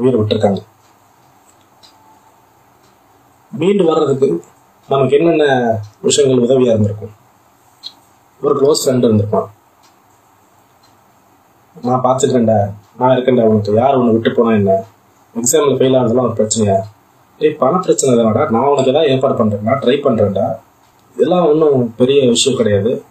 உயிரை 0.00 0.16
விட்டுருக்காங்க. 0.18 0.60
மீண்டு 3.52 3.84
வர்றதுக்கு 3.90 4.28
நமக்கு 4.88 5.16
என்னென்ன 5.18 5.44
விஷயங்கள் 6.06 6.42
உதவியாக 6.44 6.72
இருந்திருக்கும்? 6.72 7.12
ஒரு 8.40 8.54
க்ளோஸ் 8.60 8.82
ஃப்ரெண்ட் 8.82 9.06
இருந்திருப்பான். 9.06 9.46
நான் 11.82 12.02
பார்த்துக்கிறேன்டா 12.06 12.58
நான் 12.98 13.14
இருக்கேன்டா 13.16 13.46
உனக்கு. 13.50 13.74
யார் 13.74 13.96
உன்னை 13.96 14.12
விட்டு 14.12 14.30
போனால் 14.32 14.58
என்ன? 14.60 14.72
எக்ஸாமில் 15.40 15.78
ஃபெயில் 15.78 15.96
ஆகுதுலாம் 16.00 16.28
ஒரு 16.28 16.36
பிரச்சனையா? 16.40 16.76
ஏய் 17.38 17.56
பண 17.62 17.78
பிரச்சனை 17.78 18.10
தானடா. 18.18 18.50
நான் 18.50 18.70
உனக்கு 18.72 18.92
எதாவது 18.92 19.10
ஏற்பாடு 19.12 19.34
பண்ணுறேன்டா 19.40 19.74
ட்ரை 19.84 19.96
பண்ணுறேன்டா 20.06 20.46
இதெல்லாம் 21.16 21.48
ஒன்றும் 21.50 21.94
பெரிய 21.96 22.28
விஷயம் 22.28 22.58
கிடையாது. 22.58 23.04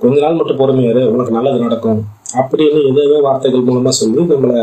கொஞ்ச 0.00 0.16
நாள் 0.20 0.38
மட்டும் 0.40 0.60
பொறுமையாரு 0.60 1.02
உனக்கு 1.14 1.32
நல்லது 1.38 1.58
நடக்கும். 1.58 2.00
அப்படின்னு 2.40 2.80
எதோ 2.90 3.20
வார்த்தைகள் 3.20 3.68
மூலமாக 3.68 3.96
சொல்லி 4.02 4.22
நம்மளை 4.34 4.60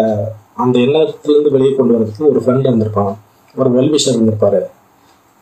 அந்த 0.63 0.79
எண்ணத்துலேருந்து 0.79 1.55
வெளியே 1.57 1.73
கொண்டு 1.75 1.95
வரதுக்கு 1.95 2.31
ஒரு 2.31 2.41
ஃப்ரெண்ட் 2.45 2.69
இருந்திருப்பான். 2.69 3.13
ஒரு 3.55 3.69
வெல்விஷர் 3.77 4.15
இருந்திருப்பாரு. 4.15 4.61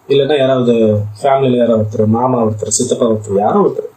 இல்லைன்னா 0.10 0.36
யாராவது 0.39 0.74
ஃபேமிலியில் 1.20 1.60
யாராவது 1.60 1.81
ஒருத்தர் 1.81 2.15
மாமா 2.15 2.38
ஒருத்தர் 2.46 2.77
சித்தப்பா 2.77 3.05
ஒருத்தர் 3.05 3.41
யாரோ 3.43 3.60
ஒருத்தர். 3.60 3.89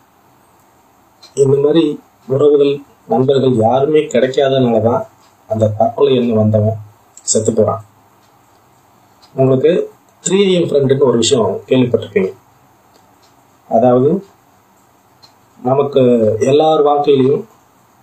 இந்த 1.37 1.57
மாதிரி 1.65 1.83
உறவுகள் 2.29 2.73
நண்பர்கள் 3.09 3.55
யாருமே 3.67 4.01
கிடைக்காதனால 4.13 4.77
தான் 4.83 5.03
அந்த 5.51 5.73
தற்கொலை 5.79 6.13
எண்ணம் 6.17 6.41
வந்தவன் 6.43 6.79
செத்து 7.25 7.53
போகிறான் 7.53 7.83
உங்களுக்கு 9.35 9.73
த்ரீ 10.25 10.39
எம் 10.59 10.69
ஃப்ரெண்டுன்னு 10.69 11.09
ஒரு 11.09 11.17
விஷயம் 11.17 11.51
கேள்விப்பட்டிருக்கீங்க 11.69 12.31
அதாவது 13.71 14.11
நமக்கு 15.61 16.03
எல்லார் 16.51 16.83
வாழ்க்கையிலையும் 16.83 17.43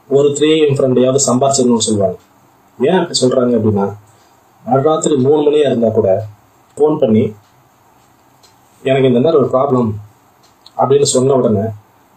ஒரு 0.10 0.30
த்ரீ 0.38 0.50
எம் 0.66 0.76
ஃப்ரெண்டையாவது 0.78 1.20
சம்பாரிச்சிடணும்னு 1.28 1.88
சொல்லுவாங்க. 1.88 2.18
ஏன் 2.80 2.98
அப்படி 3.00 3.18
சொல்கிறாங்க 3.22 3.54
அப்படின்னா 3.58 3.86
நடுராத்திரி 4.66 5.16
மூணு 5.18 5.42
மணியாக 5.42 5.70
இருந்தால் 5.70 5.98
கூட 6.00 6.10
ஃபோன் 6.78 6.98
பண்ணி 7.02 7.24
எனக்கு 8.90 9.10
இந்த 9.10 9.20
மாதிரி 9.20 9.40
ஒரு 9.42 9.50
ப்ராப்ளம் 9.56 9.90
அப்படின்னு 10.78 11.08
சொன்ன 11.16 11.36
உடனே 11.40 11.66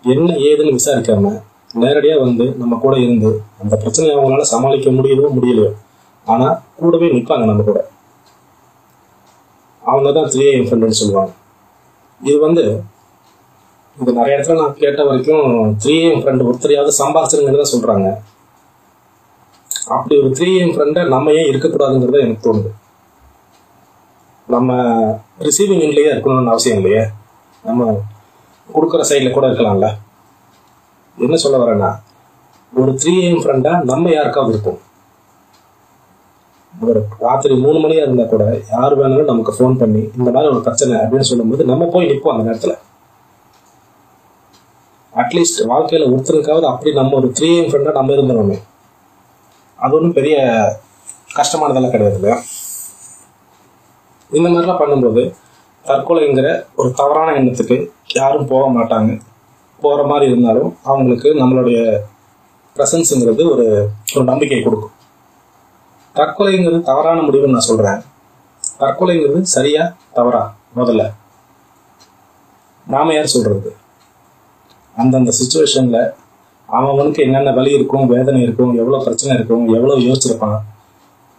என்ன 0.04 0.36
ஏதுன்னு 0.48 0.76
விசாரிக்காம 0.78 1.32
நேரடியாக 1.82 2.24
வந்து 2.26 2.44
நம்ம 2.60 2.74
கூட 2.84 2.94
இருந்து 3.04 3.30
அந்த 3.62 3.74
பிரச்சனையை 3.82 4.14
அவங்களால 4.16 4.46
சமாளிக்க 4.52 4.90
முடியுதோ 4.98 5.28
முடியலையோ 5.36 5.70
ஆனால் 6.26 6.58
கூடவே 6.80 7.06
நிற்பாங்க 7.14 7.46
நம்ம 7.50 7.64
கூட. 7.68 7.80
அவங்க 9.82 10.10
தான் 10.18 10.28
த்ரீ 10.34 10.44
எம் 10.50 10.66
ஃப்ரெண்டுன்னு 10.66 11.00
சொல்லுவாங்க. 11.00 11.32
இது 12.20 12.36
வந்து 12.46 12.62
இது 13.96 14.12
நிறைய 14.18 14.36
இடத்துல 14.36 14.60
நான் 14.60 14.78
கேட்ட 14.82 15.00
வரைக்கும் 15.08 15.48
த்ரீ 15.82 15.96
என் 16.10 16.22
ஃப்ரெண்டு 16.22 16.46
ஒருத்தரையாவது 16.48 16.92
சம்பாதிச்சிருங்கன்னு 17.00 17.62
தான் 17.62 17.74
சொல்கிறாங்க 17.74 18.06
அப்படி 19.96 20.14
ஒரு 20.22 20.30
த்ரீ 20.38 20.50
எம் 20.62 20.74
ஃப்ரெண்டை 20.76 21.02
நம்ம 21.14 21.32
ஏன் 21.40 21.50
இருக்கக்கூடாதுங்கிறது 21.50 22.24
எனக்கு 22.24 22.46
தோணுது. 22.46 22.70
நம்ம 24.48 24.72
ரிசீவிங் 25.38 25.84
எண்ட்லேயே 25.84 26.10
இருக்கணும்னு 26.12 26.48
அவசியம் 26.48 26.76
இல்லையே. 26.76 27.08
நம்ம 27.64 28.02
கொடுக்குற 28.74 29.00
சைடில் 29.08 29.30
கூட 29.30 29.46
இருக்கலாம்ல. 29.46 29.88
என்ன 31.18 31.36
சொல்ல 31.36 31.64
வரேன்னா 31.64 31.90
ஒரு 32.72 32.92
த்ரீ 32.92 33.12
ஏஎம் 33.22 33.42
ஃப்ரெண்டாக 33.42 33.82
நம்ம 33.82 34.10
யாருக்காவது 34.10 34.52
இருக்கும் 34.52 34.80
ஒரு 36.82 37.06
ராத்திரி 37.18 37.54
மூணு 37.56 37.78
மணியாக 37.78 38.04
இருந்தால் 38.04 38.28
கூட 38.28 38.62
யார் 38.70 38.98
வேணாலும் 38.98 39.24
நமக்கு 39.24 39.52
ஃபோன் 39.52 39.78
பண்ணி 39.78 40.10
இந்த 40.16 40.30
மாதிரி 40.30 40.52
ஒரு 40.52 40.60
பிரச்சனை 40.60 40.96
அப்படின்னு 40.96 41.20
சொல்லும்போது 41.20 41.64
நம்ம 41.64 41.86
போய் 41.86 42.06
நிற்போம் 42.06 42.32
அந்த 42.32 42.42
நேரத்தில். 42.42 42.76
அட்லீஸ்ட் 45.12 45.66
வாழ்க்கையில் 45.66 46.10
ஒருத்தருக்காவது 46.10 46.66
அப்படி 46.66 46.92
நம்ம 46.92 47.14
ஒரு 47.14 47.32
த்ரீ 47.38 47.48
ஏஎம் 47.48 47.70
ஃப்ரெண்டாக 47.70 47.92
நம்ம 47.92 48.12
இருந்தோமே 48.12 48.58
அது 49.78 49.94
ஒன்றும் 49.94 50.12
பெரிய 50.12 50.36
கஷ்டமானதெல்லாம் 51.36 51.90
கிடையாது 51.90 52.14
இல்லையா? 52.14 52.42
இந்த 54.36 54.48
மாதிரிலாம் 54.48 54.80
பண்ணும்போது 54.82 55.22
தற்கொலைங்கிற 55.84 56.48
ஒரு 56.76 56.92
தவறான 56.92 57.32
எண்ணத்துக்கு 57.40 57.76
யாரும் 58.14 58.46
போக 58.46 58.64
மாட்டாங்க. 58.76 59.20
போகிற 59.80 60.02
மாதிரி 60.06 60.30
இருந்தாலும் 60.30 60.76
அவங்களுக்கு 60.82 61.28
நம்மளுடைய 61.40 61.78
ப்ரெசன்ஸுங்கிறது 62.76 63.42
ஒரு 63.50 63.66
ஒரு 64.14 64.24
நம்பிக்கை 64.24 64.62
கொடுக்கும். 64.62 64.94
தற்கொலைங்கிறது 66.16 66.80
தவறான 66.82 67.20
முடிவுன்னு 67.20 67.56
நான் 67.56 67.68
சொல்கிறேன் 67.70 68.00
தற்கொலைங்கிறது 68.80 69.40
சரியா 69.40 69.82
தவறா? 70.12 70.42
முதல்ல. 70.76 71.02
நாம 72.86 73.14
யார் 73.14 73.34
சொல்றது? 73.34 73.70
அந்தந்த 74.96 75.32
சுச்சுவேஷனில் 75.38 76.02
அவனுக்கு 76.68 77.22
என்னென்ன 77.22 77.52
வலி 77.52 77.70
இருக்கும் 77.72 78.06
வேதனை 78.06 78.40
இருக்கும் 78.42 78.72
எவ்வளோ 78.74 78.98
பிரச்சனை 79.04 79.36
இருக்கும் 79.36 79.64
எவ்வளோ 79.74 79.94
யோசிச்சிருப்பான். 79.94 80.58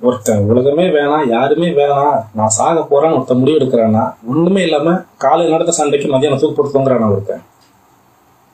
ஒருத்தன் 0.02 0.48
உலகமே 0.50 0.86
வேணாம் 0.88 1.30
யாருமே 1.30 1.68
வேணாம். 1.70 2.26
நான் 2.34 2.48
சாக 2.48 2.80
போறேன்னு 2.80 3.14
ஒருத்தன் 3.14 3.38
முடிவு 3.38 3.60
எடுக்கிறான்னா 3.60 4.14
ஒண்ணுமே 4.28 4.62
இல்லாம 4.62 5.04
காலை 5.18 5.50
நடந்த 5.50 5.72
சண்டைக்கு 5.72 6.08
மதியானம் 6.08 6.40
தூக்கு 6.40 6.56
போட்டு 6.56 6.80
தூங்குறானா 6.80 7.12
ஒருத்தன். 7.12 7.44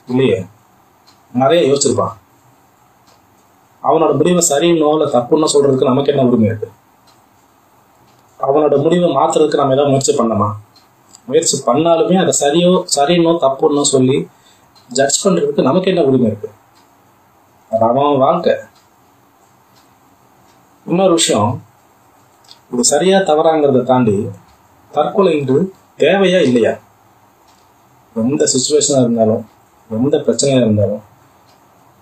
இல்லையே? 0.08 0.46
நிறைய 1.34 1.74
யோசிச்சிருப்பான். 1.74 2.14
அவனோட 3.84 4.18
முடிவை 4.18 4.42
சரின்னோ 4.50 4.90
இல்லை 4.92 5.08
தப்புன்னு 5.14 5.48
சொல்றதுக்கு 5.54 5.90
நமக்கு 5.90 6.12
என்ன 6.12 6.26
உரிமை 6.26 6.48
இருக்கு? 6.48 6.70
அவனோட 8.40 8.82
முடிவை 8.82 9.10
மாத்துறதுக்கு 9.16 9.62
நம்ம 9.62 9.74
ஏதாவது 9.74 9.94
முயற்சி 9.94 10.16
பண்ணமா 10.18 10.50
முயற்சி 11.26 11.64
பண்ணாலுமே 11.66 12.16
அதை 12.16 12.34
சரியோ 12.42 12.84
சரின்னோ 12.96 13.32
தப்புன்னோ 13.46 13.82
சொல்லி 13.82 14.28
ஜட்ஜ் 14.90 15.28
பண்றதுக்கு 15.28 15.62
நமக்கு 15.62 15.90
என்ன 15.90 16.04
உரிமை 16.04 16.28
இருக்கு? 16.28 16.50
அது 17.72 17.84
அவன் 17.84 18.18
வாழ்க்கை. 18.18 18.54
இன்னொரு 20.86 21.14
விஷயம் 21.14 21.64
இது 22.72 22.84
சரியா 22.84 23.18
தவறாங்கிறத 23.20 23.84
தாண்டி 23.84 24.30
தற்கொலைன்றது 24.94 25.72
தேவையா 25.98 26.42
இல்லையா? 26.42 26.80
எந்த 28.16 28.46
சுச்சுவேஷனாக 28.54 29.00
இருந்தாலும் 29.00 29.50
எந்த 29.90 30.18
பிரச்சனையாக 30.18 30.66
இருந்தாலும் 30.66 31.02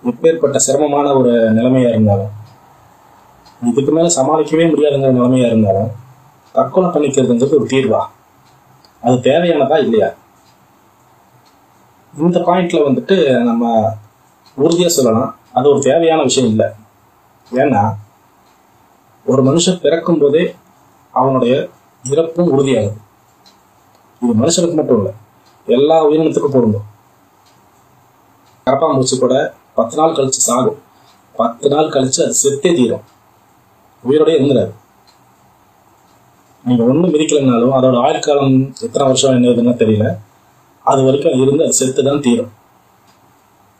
எப்பேற்பட்ட 0.04 0.56
சிரமமான 0.56 1.14
ஒரு 1.14 1.52
நிலைமையாக 1.52 1.94
இருந்தாலும் 1.94 2.32
இதுக்கு 3.62 3.92
மேலே 3.92 4.16
சமாளிக்கவே 4.16 4.66
முடியாதுங்கிற 4.70 5.12
நிலைமையாக 5.12 5.52
இருந்தாலும் 5.54 5.92
தற்கொலை 6.52 6.90
பண்ணிக்கிறதுங்கிறது 6.90 7.58
ஒரு 7.60 7.68
தீர்வா? 7.70 8.02
அது 9.02 9.16
தேவையானதா 9.16 9.80
இல்லையா? 9.80 10.14
இந்த 12.18 12.40
பாயிண்ட்ல 12.40 12.80
வந்துட்டு 12.88 13.44
நம்ம 13.44 13.94
உறுதியாக 14.56 14.94
சொல்லலாம். 14.94 15.38
அது 15.52 15.70
ஒரு 15.70 15.80
தேவையான 15.80 16.22
விஷயம் 16.22 16.50
இல்லை. 16.50 16.68
ஏன்னா 17.52 17.94
ஒரு 19.26 19.44
மனுஷன் 19.44 19.80
பிறக்கும் 19.80 20.20
போதே 20.20 20.56
அவனுடைய 21.12 21.68
இறப்பும் 22.04 22.58
உறுதியாகுது 22.58 22.98
இது 24.22 24.34
மனுஷனுக்கு 24.34 24.76
மட்டும் 24.76 24.98
இல்லை 24.98 25.12
எல்லா 25.66 26.06
உயிரினத்துக்கும் 26.06 26.52
பொருந்தும். 26.52 26.88
கரப்பாம்பூச்சி 28.66 29.20
கூட 29.20 29.54
பத்து 29.76 29.98
நாள் 29.98 30.12
கழிச்சு 30.12 30.44
சாகும். 30.48 30.82
பத்து 31.36 31.70
நாள் 31.70 31.86
கழிச்சு 31.86 32.22
அது 32.22 32.36
செத்தே 32.44 32.76
தீரும். 32.76 33.02
உயிரோடய 34.10 34.38
இருந்துடாது. 34.40 34.72
நீங்க 36.66 36.84
ஒண்ணும் 36.84 37.14
மிதிக்கலைனாலும் 37.14 37.76
அதோட 37.76 37.98
ஆயுட்காலம் 38.06 38.82
எத்தனை 38.82 39.08
வருஷம் 39.08 39.34
என்னதுன்னு 39.34 39.78
தெரியல. 39.82 40.18
அது 40.84 41.04
வரைக்கும் 41.04 41.42
இருந்து 41.42 41.64
அது 41.64 41.74
செத்து 41.74 42.04
தான் 42.04 42.22
தீரும். 42.22 42.52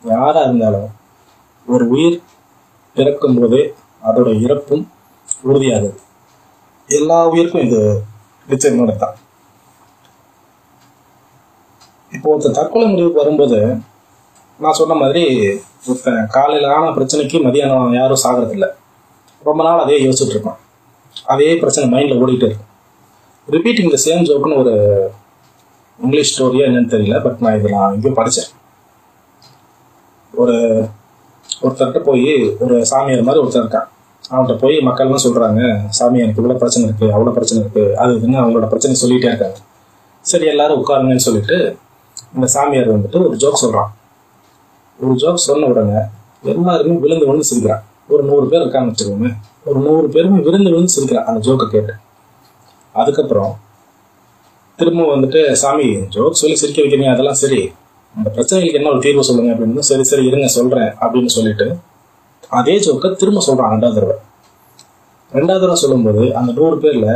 யாரா 0.04 0.40
இருந்தாலும் 0.40 0.88
ஒரு 1.66 1.88
உயிர் 1.88 2.22
பிறக்கும் 2.94 3.38
போதே 3.40 3.74
அதோட 4.04 4.40
இறப்பும் 4.40 4.88
உறுதியாகுது. 5.48 5.90
எல்லா 6.88 7.18
உயிருக்கும் 7.32 7.66
இது 7.66 7.80
நிச்சயமோட 8.52 8.92
தான் 9.02 9.16
இப்போ 12.16 12.28
ஒருத்தன் 12.30 12.56
தற்கொலை 12.58 12.86
முடிவுக்கு 12.92 13.22
வரும்போது 13.22 13.58
நான் 14.62 14.78
சொன்ன 14.78 14.96
மாதிரி 15.02 15.24
ஒருத்தன் 15.88 16.26
காலையில் 16.36 16.66
ஆன 16.76 16.88
பிரச்சனைக்கு 16.96 17.36
மதியானம் 17.44 17.94
யாரும் 17.98 18.22
சாகிறதில்ல. 18.24 18.66
ரொம்ப 19.48 19.60
நாள் 19.66 19.82
அதே 19.84 19.98
யோசிச்சுட்டு 20.06 20.34
இருப்பான். 20.34 20.58
அதே 21.34 21.50
பிரச்சனை 21.62 21.86
மைண்டில் 21.92 22.20
ஓடிக்கிட்டு 22.22 22.48
இருக்கும். 22.48 22.70
ரிப்பீட்டிங் 23.54 23.92
த 23.94 23.98
சேம் 24.06 24.26
ஜோக்குன்னு 24.28 24.60
ஒரு 24.62 24.74
இங்கிலீஷ் 25.98 26.32
ஸ்டோரியா 26.32 26.66
என்னன்னு 26.68 26.92
தெரியல 26.94 27.16
பட் 27.26 27.40
நான் 27.44 27.56
இதை 27.58 27.70
நான் 27.76 27.94
எங்கேயும் 27.94 28.18
படித்தேன் 28.18 28.50
ஒரு 30.34 30.56
ஒருத்தர்கிட்ட 31.62 32.02
போய் 32.08 32.28
ஒரு 32.64 32.76
சாமியார் 32.90 33.26
மாதிரி 33.28 33.42
ஒருத்தர் 33.44 33.64
இருக்கான். 33.64 33.88
அவன்கிட்ட 34.30 34.54
போய் 34.58 34.76
மக்கள்லாம் 34.88 35.24
சொல்றாங்க 35.24 35.60
சாமி 35.88 36.18
எனக்கு 36.18 36.40
இவ்வளோ 36.42 36.56
பிரச்சனை 36.56 36.84
இருக்கு 36.88 37.06
அவ்வளோ 37.14 37.32
பிரச்சனை 37.36 37.58
இருக்கு. 37.62 37.84
அது 37.96 38.12
இதுன்னு 38.18 38.40
அவங்களோட 38.42 38.66
பிரச்சனை 38.68 38.96
சொல்லிட்டே 39.02 39.30
இருக்காங்க. 39.32 39.58
சரி 40.24 40.46
எல்லாரும் 40.46 40.80
உட்காருங்கன்னு 40.80 41.26
சொல்லிட்டு 41.26 41.56
இந்த 42.34 42.46
சாமியார் 42.54 42.94
வந்துட்டு 42.96 43.18
ஒரு 43.26 43.36
ஜோக் 43.36 43.62
சொல்றான். 43.64 43.90
ஒரு 44.98 45.14
ஜோக் 45.22 45.46
சொன்ன 45.46 45.66
உடனே 45.66 46.00
எல்லாருமே 46.52 46.96
விழுந்து 47.04 47.26
விழுந்து 47.26 47.48
சிரிக்கிறான். 47.50 47.82
ஒரு 48.08 48.22
நூறு 48.22 48.46
பேர் 48.52 48.62
இருக்கான்னு 48.62 48.92
வச்சுக்கோங்க 48.92 49.30
ஒரு 49.64 49.78
நூறு 49.86 50.06
பேருமே 50.08 50.38
விழுந்து 50.46 50.70
விழுந்து 50.70 50.94
சிரிக்கிறான் 50.96 51.26
அந்த 51.30 51.40
ஜோக்கை 51.48 51.66
கேட்டு. 51.74 51.94
அதுக்கப்புறம் 52.94 53.52
திரும்ப 54.78 55.02
வந்துட்டு 55.14 55.40
சாமி 55.62 55.86
ஜோக் 56.14 56.40
சொல்லி 56.42 56.56
சிரிக்க 56.60 56.78
வைக்கிறீங்க 56.82 57.12
அதெல்லாம் 57.14 57.40
சரி. 57.44 57.60
அந்த 58.14 58.28
பிரச்சனைகளுக்கு 58.36 58.78
என்ன 58.78 58.90
ஒரு 58.94 59.00
தீர்வு 59.04 59.28
சொல்லுங்க 59.28 59.50
அப்படின்னு 59.54 59.88
சரி 59.90 60.04
சரி 60.10 60.24
இருங்க 60.30 60.46
சொல்றேன் 60.58 60.90
அப்படின்னு 61.02 61.30
சொல்லிட்டு 61.34 61.66
அதே 62.58 62.74
ஜோக்கை 62.84 63.08
திரும்ப 63.20 63.40
சொல்றான் 63.46 63.72
ரெண்டாவது 63.74 63.96
தடவை. 63.98 64.16
ரெண்டாவது 65.32 65.62
தடவை 65.62 65.78
சொல்லும்போது 65.82 66.22
அந்த 66.38 66.50
நூறு 66.58 66.76
பேர்ல 66.84 67.08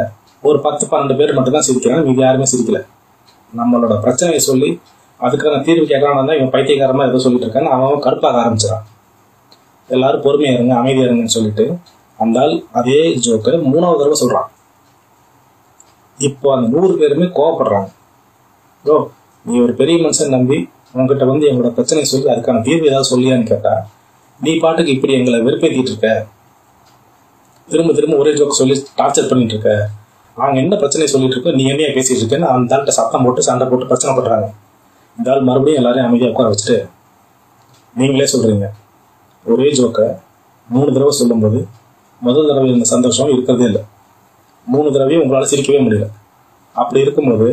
ஒரு 0.48 0.58
பத்து 0.66 0.84
பன்னெண்டு 0.90 1.16
பேர் 1.20 1.36
மட்டும்தான் 1.36 1.66
சிரிக்கிறாங்க. 1.68 2.02
மீதி 2.08 2.22
யாருமே 2.24 2.46
சிரிக்கல. 2.52 2.80
நம்மளோட 3.52 3.94
பிரச்சனையை 4.04 4.40
சொல்லி 4.48 4.70
அதுக்கான 5.20 5.60
தீர்வு 5.66 5.84
கேட்கலாம் 5.90 6.28
தான் 6.28 6.38
இவன் 6.38 6.52
பைத்தியகாரமா 6.54 7.02
எதோ 7.08 7.20
சொல்லிட்டு 7.24 7.46
இருக்கான்னு 7.46 7.72
அவன் 7.74 7.86
அவன் 7.88 8.04
கடுப்பாக 8.06 8.40
ஆரம்பிச்சிடான் 8.42 8.84
எல்லாரும் 9.88 10.24
பொறுமையா 10.26 10.52
இருங்க 10.56 10.74
அமைதியா 10.80 11.06
இருங்கன்னு 11.08 11.36
சொல்லிட்டு 11.36 11.64
அந்த 12.18 12.38
ஆள் 12.44 12.54
அதே 12.78 12.98
ஜோக்கை 13.26 13.52
மூணாவது 13.72 14.00
தடவை 14.00 14.16
சொல்றான். 14.22 14.48
இப்போ 16.18 16.48
அந்த 16.56 16.66
நூறு 16.74 16.94
பேருமே 17.00 17.26
கோவப்படுறாங்க. 17.38 17.88
ஓ 18.84 18.96
நீ 19.46 19.54
ஒரு 19.64 19.72
பெரிய 19.80 19.96
மனுஷன் 20.04 20.34
நம்பி 20.36 20.58
உங்ககிட்ட 20.96 21.24
வந்து 21.32 21.48
எங்களோட 21.50 21.70
பிரச்சனையை 21.78 22.06
சொல்லி 22.10 22.28
அதுக்கான 22.34 22.62
தீர்வு 22.68 22.88
ஏதாவது 22.90 23.10
சொல்லியான்னு 23.12 23.50
கேட்டா 23.52 23.74
நீ 24.40 24.56
பாட்டுக்கு 24.56 24.92
இப்படி 24.92 25.12
எங்களை 25.12 25.40
வெறுப்பேத்திட்டு 25.40 25.90
இருக்க? 25.92 26.26
திரும்ப 27.68 27.92
திரும்ப 27.92 28.16
ஒரே 28.16 28.32
ஜோக் 28.32 28.58
சொல்லி 28.60 28.74
டார்ச்சர் 28.96 29.28
பண்ணிட்டு 29.28 29.54
இருக்க? 29.54 29.90
அவங்க 30.34 30.60
என்ன 30.60 30.76
பிரச்சனை 30.76 31.06
சொல்லிட்டு 31.06 31.36
இருக்கோ 31.36 31.54
நீ 31.54 31.64
என்னையா 31.64 31.90
பேசிட்டு 31.90 32.22
இருக்கேன்னு 32.22 32.48
அந்த 32.54 32.76
ஆள்கிட்ட 32.76 32.88
சத்தம் 32.88 33.22
போட்டு 33.22 33.42
சண்டை 33.42 33.66
போட்டு 33.68 33.86
பிரச்சனை 33.86 34.16
பண்றாங்க. 34.16 34.52
இதால் 35.22 35.42
மறுபடியும் 35.42 35.80
எல்லாரையும் 35.80 36.08
அமைதியா 36.08 36.30
உட்கார 36.30 36.54
வச்சுட்டு 36.54 36.88
நீங்களே 37.96 38.28
சொல்றீங்க. 38.32 38.68
ஒரே 39.44 39.70
ஜோக்கை 39.72 40.06
மூணு 40.68 40.92
தடவை 40.92 41.10
சொல்லும்போது 41.10 41.66
முதல் 42.20 42.46
தடவை 42.46 42.68
இருந்த 42.68 42.84
சந்தோஷம் 42.84 43.32
இருக்கிறதே 43.32 43.64
இல்லை. 43.64 43.82
மூணு 44.66 44.92
தடவையும் 44.92 45.22
உங்களால 45.24 45.46
சிரிக்கவே 45.52 45.80
முடியல. 45.86 46.06
அப்படி 46.72 47.00
இருக்கும்போது 47.00 47.48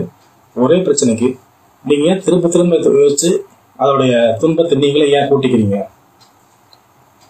ஒரே 0.56 0.78
பிரச்சனைக்கு 0.78 1.38
நீங்க 1.86 2.06
ஏன் 2.12 2.22
திரும்ப 2.26 2.48
திரும்ப 2.48 2.76
யோசிச்சு 2.76 3.32
அதோடைய 3.80 4.38
துன்பத்தை 4.38 4.78
நீங்களே 4.78 5.10
ஏன் 5.18 5.30
கூட்டிக்கிறீங்க? 5.32 5.78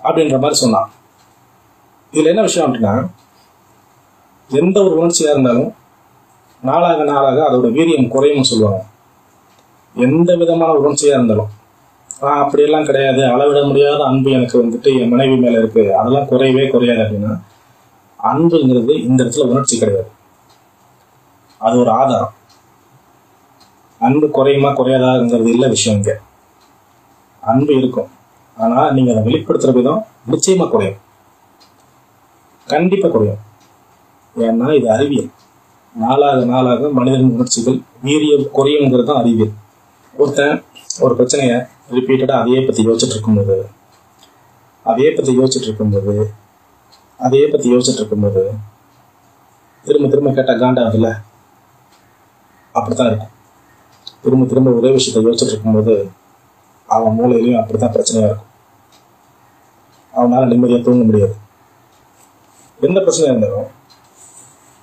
அப்படின்ற 0.03 0.31
மாதிரி 0.31 0.53
சொன்னான். 0.53 0.91
இதுல 2.11 2.25
என்ன 2.25 2.41
விஷயம் 2.41 2.73
அப்படின்னா 2.73 3.07
எந்த 4.49 4.83
ஒரு 4.83 5.05
உணர்ச்சியா 5.05 5.29
இருந்தாலும் 5.29 5.75
நாளாக 6.61 7.03
நாளாக 7.03 7.51
அதோட 7.51 7.71
வீரியம் 7.71 8.07
குறையும் 8.07 8.43
சொல்லுவாங்க. 8.43 8.83
எந்த 9.95 10.35
விதமான 10.35 10.79
உணர்ச்சியா 10.79 11.05
இருந்தாலும். 11.05 11.47
ஆஹ் 12.21 12.43
அப்படியெல்லாம் 12.43 12.85
கிடையாது. 12.85 13.25
அளவிட 13.25 13.63
முடியாத 13.63 14.03
அன்பு 14.03 14.31
எனக்கு 14.31 14.65
வந்துட்டு 14.65 14.99
என் 14.99 15.09
மனைவி 15.09 15.35
மேல 15.35 15.57
இருக்கு. 15.57 15.97
அதெல்லாம் 15.97 16.23
குறையவே 16.23 16.69
குறையாது 16.69 16.99
அப்படின்னா 16.99 17.41
அன்புங்கிறது 18.23 18.99
இந்த 18.99 19.23
இடத்துல 19.23 19.39
உணர்ச்சி 19.39 19.79
கிடையாது. 19.79 20.11
அது 21.57 21.79
ஒரு 21.79 21.91
ஆதாரம். 21.91 22.33
அன்பு 23.99 24.29
குறையுமா 24.29 24.69
குறையாதாங்கிறது 24.69 25.47
இல்லை 25.47 25.69
விஷயம் 25.69 25.99
இங்க. 25.99 26.19
அன்பு 27.41 27.77
இருக்கும். 27.77 28.09
ஆனா 28.57 28.91
நீங்க 28.91 29.11
அதை 29.13 29.21
வெளிப்படுத்துற 29.23 29.71
விதம் 29.73 30.05
நிச்சயமா 30.31 30.69
குறையும். 30.69 30.99
கண்டிப்பா 32.67 33.07
குறையும். 33.09 33.39
ஏன்னா 34.35 34.75
இது 34.75 34.91
அறிவியல். 34.91 35.29
நாளாக 35.95 36.45
நாளாக 36.45 36.89
மனிதனின் 36.89 37.31
உணர்ச்சிகள் 37.31 37.81
வீரியம் 38.03 38.45
குறையுங்கிறது 38.57 39.03
தான் 39.03 39.21
அறிவியல். 39.21 39.53
ஒருத்தன் 40.13 40.63
ஒரு 40.99 41.15
பிரச்சனையை 41.15 41.57
ரிப்பீட்டடா 41.91 42.31
அதையே 42.31 42.59
பத்தி 42.65 42.87
யோசிச்சுட்டு 42.87 43.15
இருக்கும்போது 43.17 43.55
அதையே 44.83 45.09
பத்தி 45.11 45.37
யோசிச்சுட்டு 45.39 45.67
இருக்கும்போது 45.69 46.13
அதையே 47.19 47.47
பத்தி 47.47 47.73
யோசிச்சுட்டு 47.73 48.01
இருக்கும்போது 48.01 48.43
திரும்ப 49.85 50.07
திரும்ப 50.07 50.31
கேட்டா 50.31 50.53
காண்டாகுதுல்ல 50.53 51.09
அப்படித்தான் 52.71 53.07
இருக்கும். 53.07 53.31
திரும்ப 54.21 54.45
திரும்ப 54.45 54.71
ஒரே 54.71 54.89
விஷயத்த 54.95 55.23
யோசிச்சுட்டு 55.27 55.53
இருக்கும்போது 55.55 55.95
அவன் 56.95 57.17
மூளையிலையும் 57.17 57.59
அப்படித்தான் 57.59 57.93
பிரச்சனையா 57.95 58.25
இருக்கும். 58.29 58.49
அவனால 60.17 60.47
நிம்மதியா 60.51 60.79
தூங்க 60.83 61.03
முடியாது. 61.03 61.35
எந்த 62.87 62.99
பிரச்சனையா 62.99 63.31
இருந்தாலும் 63.31 63.69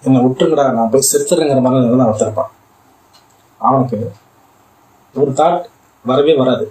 என்னை 0.03 0.21
விட்டுங்கடா 0.25 0.65
நான் 0.73 0.91
போய் 0.91 1.09
செத்துறேங்கிற 1.11 1.61
மாதிரி 1.63 1.87
நான் 1.87 2.07
அவன் 2.07 2.25
இருப்பான் 2.27 2.53
அவனுக்கு 3.59 3.99
ஒரு 5.15 5.31
தாட் 5.31 5.65
வரவே 6.05 6.35
வராது. 6.37 6.67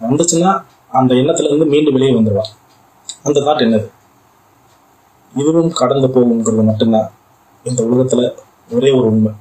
வந்துச்சுன்னா 0.00 0.52
அந்த 0.98 1.12
எண்ணத்துல 1.14 1.48
இருந்து 1.48 1.66
மீண்டும் 1.66 1.96
வெளியே 1.96 2.12
வந்துடுவான் 2.18 2.52
அந்த 3.22 3.38
தாட் 3.40 3.64
என்னது? 3.66 3.88
இதுவும் 5.40 5.72
கடந்து 5.72 6.08
போகுங்கிறது 6.08 6.64
மட்டும்தான் 6.64 7.08
இந்த 7.68 7.80
உலகத்துல 7.82 8.22
ஒரே 8.70 8.90
ஒரு 8.98 9.06
உண்மை. 9.06 9.32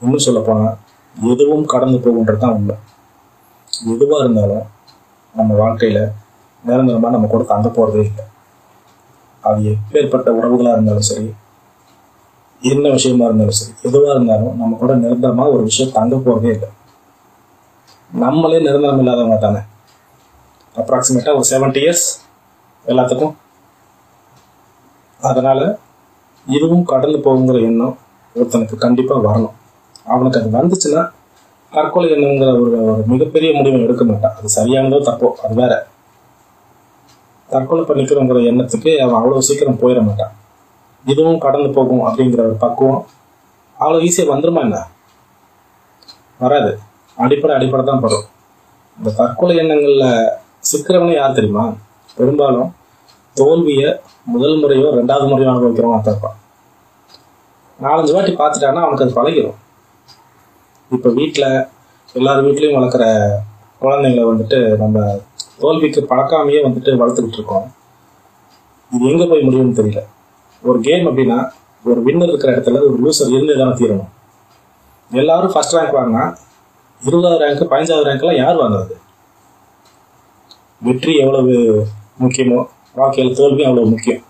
இன்னும் 0.00 0.24
சொல்ல 0.26 0.40
போனா 0.40 0.68
எதுவும் 1.16 1.64
கடந்து 1.72 1.98
போகுன்றது 2.04 2.40
தான் 2.42 2.54
உண்மை. 2.58 2.76
எதுவாக 3.94 4.22
இருந்தாலும் 4.24 4.66
நம்ம 5.34 5.54
வாழ்க்கையில் 5.54 6.02
நிரந்தரமாக 6.64 7.14
நம்ம 7.14 7.26
கூட 7.26 7.42
தங்க 7.42 7.68
போகிறதே 7.68 8.02
இல்லை. 8.10 8.24
அது 9.44 9.62
எப்பேற்பட்ட 9.74 10.28
உறவுகளாக 10.38 10.74
இருந்தாலும் 10.76 11.08
சரி 11.10 11.28
என்ன 12.62 12.90
விஷயமா 12.96 13.24
இருந்தாலும் 13.24 13.58
சரி 13.60 13.72
எதுவாக 13.82 14.14
இருந்தாலும் 14.16 14.56
நம்ம 14.60 14.76
கூட 14.76 14.94
நிரந்தரமாக 14.94 15.54
ஒரு 15.54 15.62
விஷயம் 15.62 15.94
தங்க 15.98 16.16
போகிறதே 16.16 16.52
இல்லை. 16.56 16.70
நம்மளே 18.10 18.58
நிரந்தரம் 18.66 19.00
இல்லாதவங்க 19.02 19.38
தானே. 19.38 19.62
அப்ராக்சிமேட்டாக 20.74 21.38
ஒரு 21.38 21.46
செவன்டி 21.52 21.80
இயர்ஸ் 21.82 22.06
எல்லாத்துக்கும். 22.86 23.34
அதனால 25.20 25.60
இதுவும் 26.46 26.84
கடந்து 26.84 27.18
போகுங்கிற 27.18 27.58
எண்ணம் 27.70 27.98
ஒருத்தனுக்கு 28.36 28.76
கண்டிப்பாக 28.84 29.26
வரணும். 29.26 29.56
அவனுக்கு 30.06 30.40
அது 30.40 30.50
வந்துச்சுன்னா 30.58 31.02
தற்கொலை 31.72 32.08
எண்ணங்கிற 32.10 32.50
ஒரு 32.60 32.78
ஒரு 32.90 33.02
மிகப்பெரிய 33.06 33.50
முடிவை 33.56 33.80
எடுக்க 33.80 34.04
மாட்டான். 34.04 34.34
அது 34.38 34.48
சரியானதோ 34.56 34.98
தப்போ 35.08 35.28
அது 35.44 35.54
வேற. 35.54 35.86
தற்கொலை 37.50 37.82
பண்ணிக்கிறோங்கிற 37.84 38.40
எண்ணத்துக்கு 38.50 38.98
அவன் 38.98 39.18
அவ்வளவு 39.20 39.42
சீக்கிரம் 39.42 39.80
போயிட 39.82 40.00
மாட்டான். 40.02 40.34
இதுவும் 41.04 41.38
கடந்து 41.38 41.70
போகும் 41.70 42.04
அப்படிங்கிற 42.06 42.42
ஒரு 42.48 42.54
பக்குவம். 42.54 43.06
அவ்வளோ 43.80 44.02
ஈஸியாக 44.08 44.32
வந்துருமா 44.34 44.60
என்ன? 44.60 44.78
வராது. 46.40 46.72
அடிப்படை 47.18 47.56
அடிப்படை 47.56 47.84
தான் 47.84 48.00
படும். 48.00 48.26
இந்த 48.98 49.10
தற்கொலை 49.10 49.56
எண்ணங்கள்ல 49.56 50.06
சிக்கிறவனே 50.70 51.14
யார் 51.14 51.32
தெரியுமா? 51.32 51.64
பெரும்பாலும் 52.16 52.70
தோல்வியை 53.36 54.00
முதல் 54.24 54.58
முறையோ 54.62 54.88
ரெண்டாவது 54.98 55.26
முறையோ 55.28 55.50
அனுபவிக்கிறவன் 55.50 56.06
தான் 56.06 56.14
இருப்பான். 56.14 56.38
நாலஞ்சு 57.78 58.12
வாட்டி 58.14 58.32
பார்த்துட்டான்னா 58.32 58.82
அவனுக்கு 58.84 59.04
அது 59.06 59.18
பழகிடும் 59.20 59.58
இப்போ 60.96 61.08
வீட்டில் 61.18 61.50
எல்லார் 62.18 62.44
வீட்லேயும் 62.46 62.76
வளர்க்குற 62.78 63.04
குழந்தைங்களை 63.82 64.24
வந்துட்டு 64.30 64.58
நம்ம 64.82 65.04
தோல்விக்கு 65.60 66.00
பழக்காமையே 66.10 66.60
வந்துட்டு 66.66 66.90
வளர்த்துக்கிட்டு 67.00 67.38
இருக்கோம். 67.40 67.66
இது 68.94 69.10
எங்கே 69.10 69.26
போய் 69.30 69.46
முடியும்னு 69.46 69.78
தெரியல. 69.80 70.00
ஒரு 70.68 70.78
கேம் 70.88 71.06
அப்படின்னா 71.10 71.38
ஒரு 71.90 72.00
வின்னர் 72.06 72.30
இருக்கிற 72.32 72.50
இடத்துல 72.56 72.80
ஒரு 72.86 72.96
லூசர் 73.04 73.32
இருந்தே 73.34 73.54
தானே 73.60 73.74
தீரணும். 73.80 74.10
எல்லாரும் 75.10 75.52
ஃபர்ஸ்ட் 75.54 75.76
ரேங்க் 75.76 75.96
வாங்கினா 75.98 76.24
இருபதாவது 77.02 77.42
ரேங்க் 77.44 77.70
பதினஞ்சாவது 77.72 78.08
ரேங்க்லாம் 78.08 78.40
யார் 78.42 78.60
வாங்குறது? 78.62 78.96
வெற்றி 80.86 81.14
எவ்வளவு 81.24 81.54
முக்கியமோ 82.22 82.60
வாழ்க்கையில் 83.00 83.36
தோல்வியும் 83.40 83.70
அவ்வளவு 83.70 83.92
முக்கியம். 83.94 84.22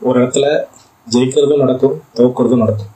ஒரு 0.00 0.16
இடத்துல 0.22 0.48
ஜெயிக்கிறதும் 1.14 1.64
நடக்கும் 1.64 1.96
தோக்குறதும் 2.18 2.62
நடக்கும். 2.64 2.92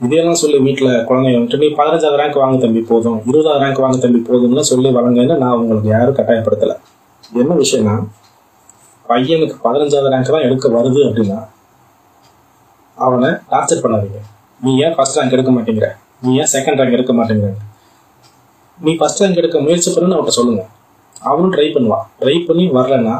இதையெல்லாம் 0.00 0.38
சொல்லி 0.42 0.58
வீட்டில் 0.66 0.92
குழந்தைங்க 1.08 1.38
வந்துட்டு 1.38 1.60
நீ 1.62 1.68
பதினஞ்சாவது 1.80 2.18
ரேங்க் 2.20 2.38
வாங்க 2.42 2.56
தம்பி 2.62 2.80
போதும். 2.90 3.18
இருபதாவது 3.30 3.62
ரேங்க் 3.64 3.82
வாங்க 3.84 3.98
தம்பி 4.04 4.20
போதும்னு 4.28 4.64
சொல்லி 4.70 4.88
வழங்கன்னு 4.96 5.34
நான் 5.42 5.58
உங்களுக்கு 5.62 5.88
யாரும் 5.94 6.16
கட்டாயப்படுத்தலை. 6.18 6.76
என்ன 7.42 7.54
விஷயம்னா 7.62 7.94
பையனுக்கு 9.10 9.56
பதினஞ்சாவது 9.66 10.10
ரேங்க் 10.14 10.34
தான் 10.36 10.46
எடுக்க 10.48 10.68
வருது 10.76 11.00
அப்படின்னா 11.08 11.38
அவனை 12.98 13.30
டார்ச்சர் 13.52 13.84
பண்ணாதீங்க. 13.84 14.18
நீ 14.60 14.72
ஏன் 14.84 14.94
ஃபர்ஸ்ட் 14.96 15.18
ரேங்க் 15.18 15.36
எடுக்க 15.36 15.52
மாட்டேங்கிற? 15.56 15.88
நீ 16.24 16.32
ஏன் 16.42 16.50
செகண்ட் 16.54 16.80
ரேங்க் 16.80 16.96
எடுக்க 16.98 17.14
மாட்டேங்கிற? 17.18 17.52
நீ 18.78 18.92
ஃபர்ஸ்ட் 19.00 19.22
ரேங்க் 19.22 19.40
எடுக்க 19.42 19.60
முயற்சி 19.66 19.88
பண்ணுன்னு 19.94 20.16
அவன்கிட்ட 20.16 20.36
சொல்லுங்க. 20.40 20.64
அவனும் 21.30 21.52
ட்ரை 21.54 21.66
பண்ணுவான் 21.76 22.04
ட்ரை 22.20 22.36
பண்ணி 22.46 22.64
வரலன்னா 22.78 23.16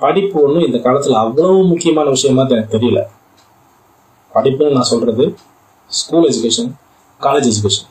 படிப்பு 0.00 0.36
ஒன்றும் 0.46 0.66
இந்த 0.66 0.78
காலத்தில் 0.78 1.20
அவ்வளவு 1.22 1.62
முக்கியமான 1.70 2.08
விஷயமா 2.16 2.42
எனக்கு 2.56 2.74
தெரியல. 2.76 3.00
படிப்புன்னு 4.34 4.76
நான் 4.78 4.90
சொல்றது 4.92 5.24
ஸ்கூல் 5.90 6.26
எஜுகேஷன் 6.30 6.70
காலேஜ் 7.20 7.46
எஜுகேஷன் 7.50 7.88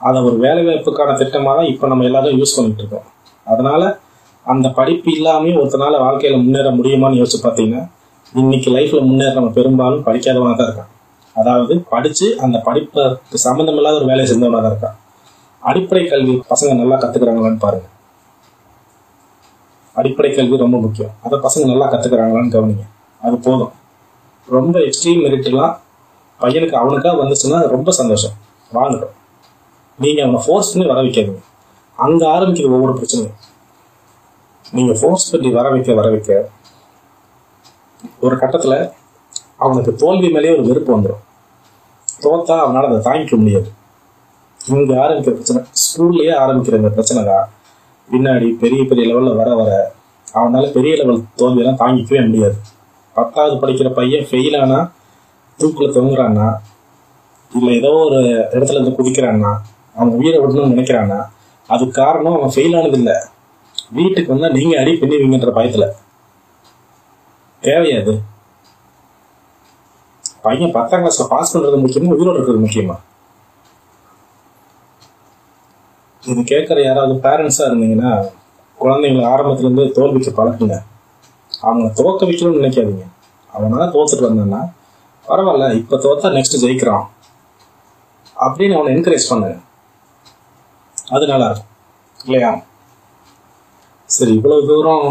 அதை 0.00 0.18
ஒரு 0.28 0.36
வேலை 0.42 0.62
வாய்ப்புக்கான 0.66 1.14
திட்டமாக 1.20 1.54
தான் 1.58 1.68
இப்போ 1.72 1.86
நம்ம 1.90 2.04
எல்லாரும் 2.08 2.38
யூஸ் 2.40 2.56
பண்ணிட்டு 2.56 2.82
இருக்கோம். 2.82 3.06
அதனால் 3.46 3.86
அந்த 4.46 4.66
படிப்பு 4.78 5.08
இல்லாமல் 5.16 5.58
ஒருத்தனால 5.60 6.00
வாழ்க்கையில் 6.06 6.42
முன்னேற 6.42 6.70
முடியுமான்னு 6.78 7.20
யோசிச்சு 7.20 7.40
பார்த்தீங்கன்னா 7.46 7.82
இன்னைக்கு 8.34 8.68
லைஃப்ல 8.76 9.00
முன்னேறவன் 9.08 9.56
பெரும்பாலும் 9.58 10.04
படிக்காதவனாக 10.08 10.56
தான் 10.58 10.68
இருக்கான். 10.68 10.90
அதாவது 11.36 11.74
படித்து 11.94 12.26
அந்த 12.44 12.56
படிப்புக்கு 12.68 13.38
சம்மந்தம் 13.46 13.78
இல்லாத 13.80 13.98
ஒரு 14.00 14.08
வேலையை 14.10 14.26
செஞ்சவனாக 14.32 14.62
தான் 14.64 14.72
இருக்கான். 14.72 14.96
அடிப்படை 15.62 16.04
கல்வி 16.12 16.34
பசங்க 16.52 16.72
நல்லா 16.82 16.96
கற்றுக்குறாங்களான்னு 17.02 17.62
பாருங்க. 17.64 17.86
அடிப்படை 19.96 20.30
கல்வி 20.34 20.56
ரொம்ப 20.64 20.78
முக்கியம். 20.84 21.12
அதை 21.26 21.36
பசங்க 21.46 21.64
நல்லா 21.72 21.86
கற்றுக்குறாங்களான்னு 21.92 22.54
கவனிங்க. 22.56 22.86
அது 23.22 23.36
போதும். 23.48 23.72
ரொம்ப 24.48 24.76
எக்ஸ்ட்ரீம் 24.88 25.22
மெரிட்லாம் 25.26 25.74
பையனுக்கு 26.40 26.72
அவனுக்காக 26.72 27.24
வந்துச்சுன்னா 27.24 27.68
ரொம்ப 27.68 27.92
சந்தோஷம். 27.92 28.30
வாங்கட்டும். 28.74 29.14
நீங்க 29.98 30.22
அவனை 30.22 30.40
ஃபோர்ஸ் 30.46 30.72
பண்ணி 30.72 30.88
வர 30.88 31.00
வைக்காதீங்க. 31.00 31.42
அங்க 31.96 32.26
ஆரம்பிக்கிற 32.26 32.70
ஒவ்வொரு 32.70 32.92
பிரச்சனையும். 32.92 33.34
நீங்க 34.70 34.98
ஃபோர்ஸ் 35.00 35.30
பண்ணி 35.30 35.50
வர 35.50 35.70
வைக்க 35.70 35.94
வர 35.94 36.10
வைக்க 36.10 36.48
ஒரு 38.20 38.36
கட்டத்துல 38.36 38.92
அவனுக்கு 39.56 39.94
தோல்வி 39.94 40.28
மேலேயே 40.30 40.54
ஒரு 40.54 40.66
வெறுப்பு 40.66 41.00
வந்துடும் 41.00 41.24
தோத்தா 42.22 42.54
அவனால 42.64 42.94
அதை 42.94 43.12
தாங்கிக்க 43.12 43.36
முடியாது. 43.36 43.70
இங்க 44.68 44.94
ஆரம்பிக்கிற 44.94 45.22
பிரச்சனை 45.22 45.62
ஸ்கூல்லயே 45.62 46.32
ஆரம்பிக்கிற 46.44 46.74
இந்த 46.74 46.88
பிரச்சனை 46.88 47.24
தான். 47.24 47.50
பின்னாடி 48.10 48.50
பெரிய 48.58 48.84
பெரிய 48.84 49.14
லெவல்ல 49.14 49.36
வர 49.36 49.54
வர 49.54 49.92
அவனால 50.34 50.72
பெரிய 50.72 50.96
லெவல் 50.96 51.24
தோல்வியெல்லாம் 51.36 51.82
தாங்கிக்கவே 51.82 52.26
முடியாது. 52.26 52.56
பத்தாவது 53.14 53.54
படிக்கிற 53.56 53.92
பையன் 53.94 54.24
ஃபெயில் 54.24 54.60
ஆனா 54.62 54.92
தூக்குல 55.60 55.92
தொங்குறான்னா 55.92 56.46
இல்ல 57.52 57.70
ஏதோ 57.72 57.92
ஒரு 58.04 58.18
இடத்துல 58.56 58.72
இருந்து 58.72 58.96
குதிக்கிறான்னா 58.98 59.52
அவன் 59.94 60.08
உயிரை 60.10 60.38
விடணும்னு 60.38 60.74
நினைக்கிறான்னா 60.74 61.18
அதுக்கு 61.70 61.92
காரணம் 61.92 62.38
அவன் 62.38 62.50
ஃபெயில் 62.50 62.78
ஆனது 62.78 62.98
இல்ல. 62.98 63.30
வீட்டுக்கு 63.90 64.32
வந்தா 64.32 64.48
நீங்க 64.48 64.80
அடி 64.80 64.92
பின்னுவீங்கன்ற 64.92 65.50
பயத்துல. 65.52 65.84
தேவையாது 67.62 68.12
பையன் 70.42 70.72
பத்தாம் 70.72 71.02
கிளாஸ்ல 71.02 71.26
பாஸ் 71.28 71.56
பண்றது 71.56 71.76
முக்கியமா 71.76 72.14
உயிரோடு 72.14 72.38
இருக்கிறது 72.38 72.66
முக்கியமா? 72.66 72.96
இது 76.22 76.40
கேட்குற 76.42 76.84
யாராவது 76.84 77.14
பேரண்ட்ஸா 77.14 77.64
இருந்தீங்கன்னா 77.66 78.12
குழந்தைங்களை 78.78 79.26
ஆரம்பத்துல 79.26 79.64
இருந்து 79.64 79.92
தோல்விக்கு 79.92 80.30
பழக்குங்க. 80.32 80.76
அவங்க 81.62 81.92
துவக்க 81.94 82.26
வைக்கணும்னு 82.26 82.60
நினைக்காதீங்க. 82.60 83.04
அவனால 83.52 83.90
தோத்துட்டு 83.90 84.28
வந்தான்னா 84.28 84.60
பரவாயில்ல 85.28 85.66
இப்போ 85.80 85.96
தோத்தா 86.04 86.28
நெக்ஸ்ட் 86.36 86.62
ஜெயிக்கிறான். 86.64 87.04
அப்படின்னு 88.44 88.76
அவனை 88.76 88.90
என்கரேஜ் 88.96 89.30
பண்ணுங்க 89.30 89.56
அது 91.16 91.24
நல்லா 91.26 91.46
இருக்கும் 91.46 91.72
இல்லையா? 92.24 92.50
சரி 94.04 94.32
இவ்வளவு 94.38 94.68
தூரம் 94.70 95.08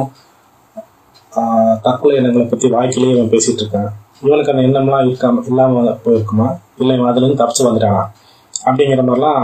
தற்கொலை 1.86 2.16
எண்ணங்களை 2.20 2.46
பத்தி 2.48 2.68
வாய்க்கிலேயே 2.76 3.16
இவன் 3.16 3.32
பேசிட்டு 3.34 3.62
இருக்கான். 3.64 3.90
இவனுக்கு 4.26 4.52
அந்த 4.54 4.64
எண்ணம்லாம் 4.68 5.06
இருக்காம 5.08 5.44
இல்லாம 5.50 5.82
போயிருக்குமா? 6.06 6.48
இல்லை 6.82 6.94
இவன் 6.98 7.10
அதுலேருந்து 7.12 7.42
தப்பிச்சு 7.42 7.66
வந்துட்டானா? 7.68 8.04
அப்படிங்கிற 8.68 9.04
மாதிரிலாம் 9.08 9.44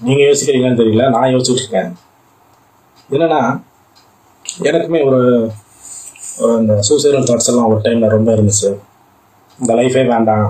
நீங்க 0.00 0.22
யோசிக்கிறீங்கன்னு 0.22 0.80
தெரியல. 0.82 1.04
நான் 1.14 1.32
யோசிச்சுட்டு 1.34 1.62
இருக்கேன். 1.64 1.92
என்னன்னா 3.10 3.40
எனக்குமே 4.68 5.00
ஒரு 5.08 5.20
இந்த 6.60 6.74
சூசைடல் 6.88 7.28
தாட்ஸ் 7.28 7.50
எல்லாம் 7.52 7.68
ஒரு 7.72 7.80
டைம்ல 7.84 8.08
ரொம்ப 8.16 8.30
இருந்துச்சு. 8.36 8.70
இந்த 9.60 9.74
லைஃபே 9.74 10.06
வேண்டாம். 10.06 10.48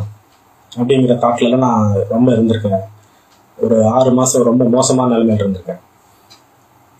அப்படிங்கிற 0.77 1.14
தாட்லலாம் 1.25 1.64
நான் 1.66 1.92
ரொம்ப 2.09 2.33
இருந்திருக்கேன். 2.33 2.85
ஒரு 3.59 3.77
ஆறு 3.87 4.11
மாதம் 4.12 4.42
ரொம்ப 4.42 4.64
மோசமான 4.64 5.12
நிலைமையில் 5.12 5.42
இருந்திருக்கேன். 5.45 5.83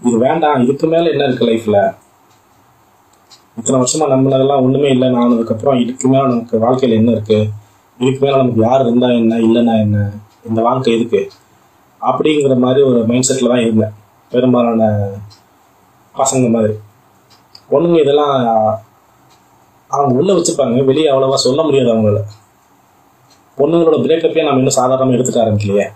இது 0.03 0.19
வேண்டாம் 0.19 0.63
இதுக்கு 0.63 0.87
மேலே 0.87 1.11
என்ன 1.11 1.25
இருக்குது 1.25 1.49
லைஃப்பில் 1.51 1.81
இத்தனை 3.59 3.79
வருஷமாக 3.79 4.15
நம்மளதெல்லாம் 4.15 4.63
ஒன்றுமே 4.63 4.89
இல்லை. 4.89 5.09
நான் 5.11 5.33
அதுக்கப்புறம் 5.33 5.81
இதுக்கு 5.81 6.09
மேலே 6.09 6.27
நமக்கு 6.27 6.59
வாழ்க்கையில் 6.59 6.99
என்ன 6.99 7.11
இருக்குது 7.11 7.51
இதுக்கு 8.01 8.21
மேலே 8.25 8.37
நமக்கு 8.37 8.61
யார் 8.61 8.85
இருந்தால் 8.85 9.19
என்ன 9.21 9.37
இல்லைன்னா 9.37 9.75
என்ன? 9.85 9.99
இந்த 10.49 10.63
வாழ்க்கை 10.63 10.95
எதுக்கு? 10.97 11.21
அப்படிங்கிற 12.01 12.57
மாதிரி 12.59 12.81
ஒரு 12.89 12.99
மைண்ட் 13.07 13.29
செட்டில் 13.29 13.53
தான் 13.53 13.65
இருந்தேன். 13.67 13.95
பெரும்பாலான 14.33 14.91
பசங்க 16.15 16.51
மாதிரி. 16.51 16.75
பொண்ணுங்க 17.71 18.01
இதெல்லாம் 18.01 18.35
அவங்க 19.87 20.15
உள்ள 20.15 20.33
வச்சுப்பாங்க 20.33 20.85
வெளியே 20.85 21.11
அவ்வளவா 21.11 21.35
சொல்ல 21.35 21.63
முடியாது 21.63 21.95
அவங்கள. 21.95 22.23
பொண்ணுங்களோட 23.59 23.99
பிரேக்கப்பே 24.05 24.43
நம்ம 24.43 24.57
இன்னும் 24.57 24.79
சாதாரணமாக 24.81 25.19
எடுத்துக்க 25.19 25.45
ஆரம்பிக்கலையே. 25.45 25.87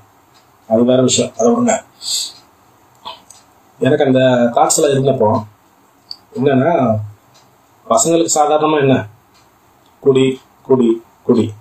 அது 0.68 0.84
வேற 0.84 1.02
விஷயம். 1.02 1.32
அது 1.38 1.48
ஒண்ணுங்க 1.50 1.82
எனக்கு 3.78 4.04
அந்த 4.04 4.20
தாட்ஸ் 4.54 4.76
எல்லாம் 4.76 4.96
இருந்தப்போ 4.96 5.42
என்னன்னா 6.34 6.98
பசங்களுக்கு 7.88 8.28
சாதாரணமா 8.34 8.78
என்ன? 8.78 9.08
குடி 10.00 10.40
குடி 10.62 11.02
குடி. 11.22 11.52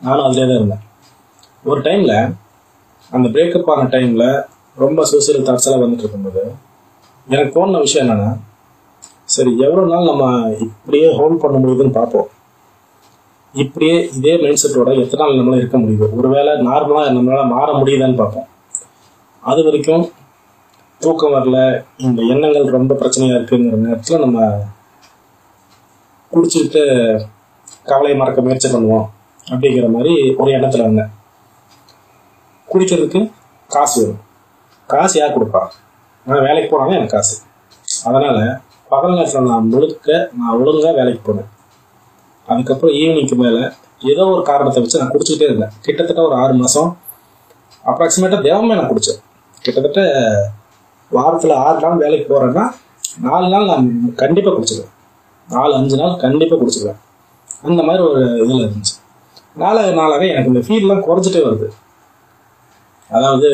நானும் 0.00 0.24
அதிலே 0.24 0.46
தான் 0.46 0.54
இருந்தேன். 0.54 0.82
ஒரு 1.64 1.80
டைம்ல 1.80 2.34
அந்த 3.10 3.28
பிரேக்கப் 3.28 3.70
ஆன 3.70 3.82
டைம்ல 3.82 4.44
ரொம்ப 4.76 5.04
சூசைடல் 5.10 5.46
தாட்ஸ் 5.48 5.66
எல்லாம் 5.66 5.88
வந்துட்டு 5.88 5.98
இருக்கும்போது 5.98 6.54
எனக்கு 7.28 7.52
தோணுன 7.54 7.78
விஷயம் 7.78 8.08
என்னன்னா 8.08 8.36
சரி 9.34 9.50
எவ்வளோ 9.66 9.82
நாள் 9.92 10.10
நம்ம 10.10 10.24
இப்படியே 10.66 11.08
ஹோல்ட் 11.16 11.40
பண்ண 11.42 11.56
முடியுதுன்னு 11.62 11.96
பார்ப்போம். 11.96 12.28
இப்படியே 13.54 13.96
இதே 14.18 14.32
மைண்ட் 14.42 14.62
செட்டோட 14.62 14.90
எத்தனை 15.02 15.20
நாள் 15.20 15.38
நம்மளால் 15.38 15.60
இருக்க 15.62 15.78
முடியுது? 15.78 16.06
ஒருவேளை 16.18 16.52
நார்மலாக 16.68 17.12
நம்மளால் 17.16 17.52
மாற 17.54 17.68
முடியுதான்னு 17.80 18.20
பார்ப்போம். 18.20 18.48
அது 19.42 19.60
வரைக்கும் 19.66 20.04
தூக்கம் 21.00 21.34
வரல 21.36 21.58
இந்த 22.06 22.20
எண்ணங்கள் 22.32 22.76
ரொம்ப 22.76 22.92
பிரச்சனையாக 23.00 23.36
இருக்குங்கிற 23.38 23.78
நேரத்தில் 23.84 24.24
நம்ம 24.24 24.38
குடிச்சுக்கிட்டு 26.32 26.82
கவலையை 27.90 28.16
மறக்க 28.20 28.40
முயற்சி 28.46 28.68
பண்ணுவோம் 28.72 29.06
அப்படிங்கிற 29.46 29.88
மாதிரி 29.96 30.14
ஒரு 30.40 30.50
எண்ணத்தில் 30.56 30.86
வந்தேன் 30.86 31.12
குடிக்கிறதுக்கு 32.68 33.20
காசு 33.70 33.98
வரும் 34.00 34.22
காசு 34.90 35.14
யார் 35.18 35.36
கொடுப்பா? 35.36 35.62
நான் 36.26 36.44
வேலைக்கு 36.46 36.68
போனாலும் 36.72 36.96
எனக்கு 36.98 37.16
காசு. 37.16 37.34
அதனால் 38.08 38.40
பகல் 38.90 39.14
நேரத்தில் 39.14 39.48
நான் 39.50 39.68
முழுக்க 39.72 40.30
நான் 40.38 40.58
ஒழுங்காக 40.60 40.92
வேலைக்கு 40.98 41.20
போனேன். 41.26 41.48
அதுக்கப்புறம் 42.48 42.94
ஈவினிங்க்கு 42.94 43.36
மேலே 43.42 43.62
ஏதோ 44.12 44.26
ஒரு 44.26 44.42
காரணத்தை 44.42 44.82
வச்சு 44.82 45.00
நான் 45.00 45.12
குடிச்சுக்கிட்டே 45.14 45.48
இருந்தேன். 45.48 45.72
கிட்டத்தட்ட 45.82 46.22
ஒரு 46.22 46.34
ஆறு 46.34 46.54
மாதம் 46.54 46.90
அப்ராக்சிமேட்டாக 47.84 48.40
தினமே 48.46 48.76
நான் 48.78 48.90
குடித்தேன் 48.90 49.20
கிட்டத்தட்ட 49.64 50.00
வாரத்தில் 51.10 51.54
ஆறு 51.64 51.78
நாள் 51.80 52.00
வேலைக்கு 52.04 52.26
போகிறேன்னா 52.32 52.64
நாலு 53.20 53.48
நாள் 53.48 53.70
நான் 53.72 54.14
கண்டிப்பாக 54.14 54.54
குடிச்சிடுவேன் 54.56 54.94
நாலு 55.48 55.74
அஞ்சு 55.74 55.96
நாள் 55.96 56.16
கண்டிப்பாக 56.16 56.58
குடிச்சிடுவேன் 56.62 57.00
அந்த 57.62 57.82
மாதிரி 57.82 58.02
ஒரு 58.08 58.22
இதில் 58.44 58.64
இருந்துச்சு. 58.66 58.94
நாளாக 59.54 59.90
நாளாக 59.90 60.24
எனக்கு 60.26 60.50
இந்த 60.52 60.62
ஃபீல்லாம் 60.66 61.04
குறைஞ்சிட்டே 61.06 61.42
வருது. 61.46 61.68
அதாவது 63.10 63.48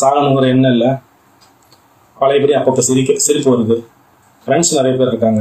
சாகணுங்கிற 0.00 0.46
எண்ணம் 0.48 0.72
இல்லை? 0.72 0.90
பழையபடி 2.20 2.54
அப்பப்போ 2.54 2.78
சிரிக்க 2.78 3.16
சிரிப்பு 3.16 3.50
வருது. 3.56 3.76
ஃப்ரெண்ட்ஸ் 4.48 4.76
நிறைய 4.76 4.92
பேர் 4.98 5.10
இருக்காங்க. 5.12 5.40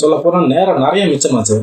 சொல்ல 0.00 0.16
போனால் 0.16 0.46
நேரம் 0.46 0.82
நிறைய 0.86 1.04
மிச்சமாச்சு. 1.10 1.56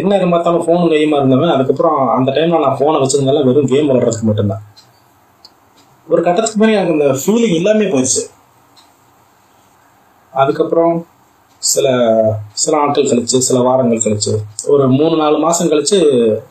என்ன 0.00 0.16
இது 0.18 0.26
பார்த்தாலும் 0.28 0.62
ஃபோன் 0.66 0.84
கையுமா 0.92 1.16
இருந்தவன் 1.20 1.52
அதுக்கப்புறம் 1.54 1.98
அந்த 2.16 2.30
டைமில் 2.36 2.62
நான் 2.64 2.78
ஃபோனை 2.78 2.98
வச்சிருந்தாலும் 3.02 3.46
வெறும் 3.48 3.70
கேம் 3.72 3.88
விளையாடுறதுக்கு 3.88 4.28
மட்டும்தான். 4.28 4.62
ஒரு 6.08 6.22
கட்டத்துக்கு 6.22 6.60
மேலே 6.60 6.76
எனக்கு 6.78 6.94
இந்த 6.96 7.08
ஃபீலிங் 7.22 7.56
இல்லாமே 7.58 7.86
போயிடுச்சு. 7.92 8.22
அதுக்கப்புறம் 10.32 10.94
சில 11.58 11.86
சில 12.62 12.72
நாட்கள் 12.78 13.10
கழிச்சு 13.10 13.36
சில 13.48 13.58
வாரங்கள் 13.66 14.02
கழிச்சு 14.06 14.32
ஒரு 14.72 14.86
மூணு 14.88 15.14
நாலு 15.22 15.36
மாதம் 15.44 15.70
கழிச்சு 15.72 15.98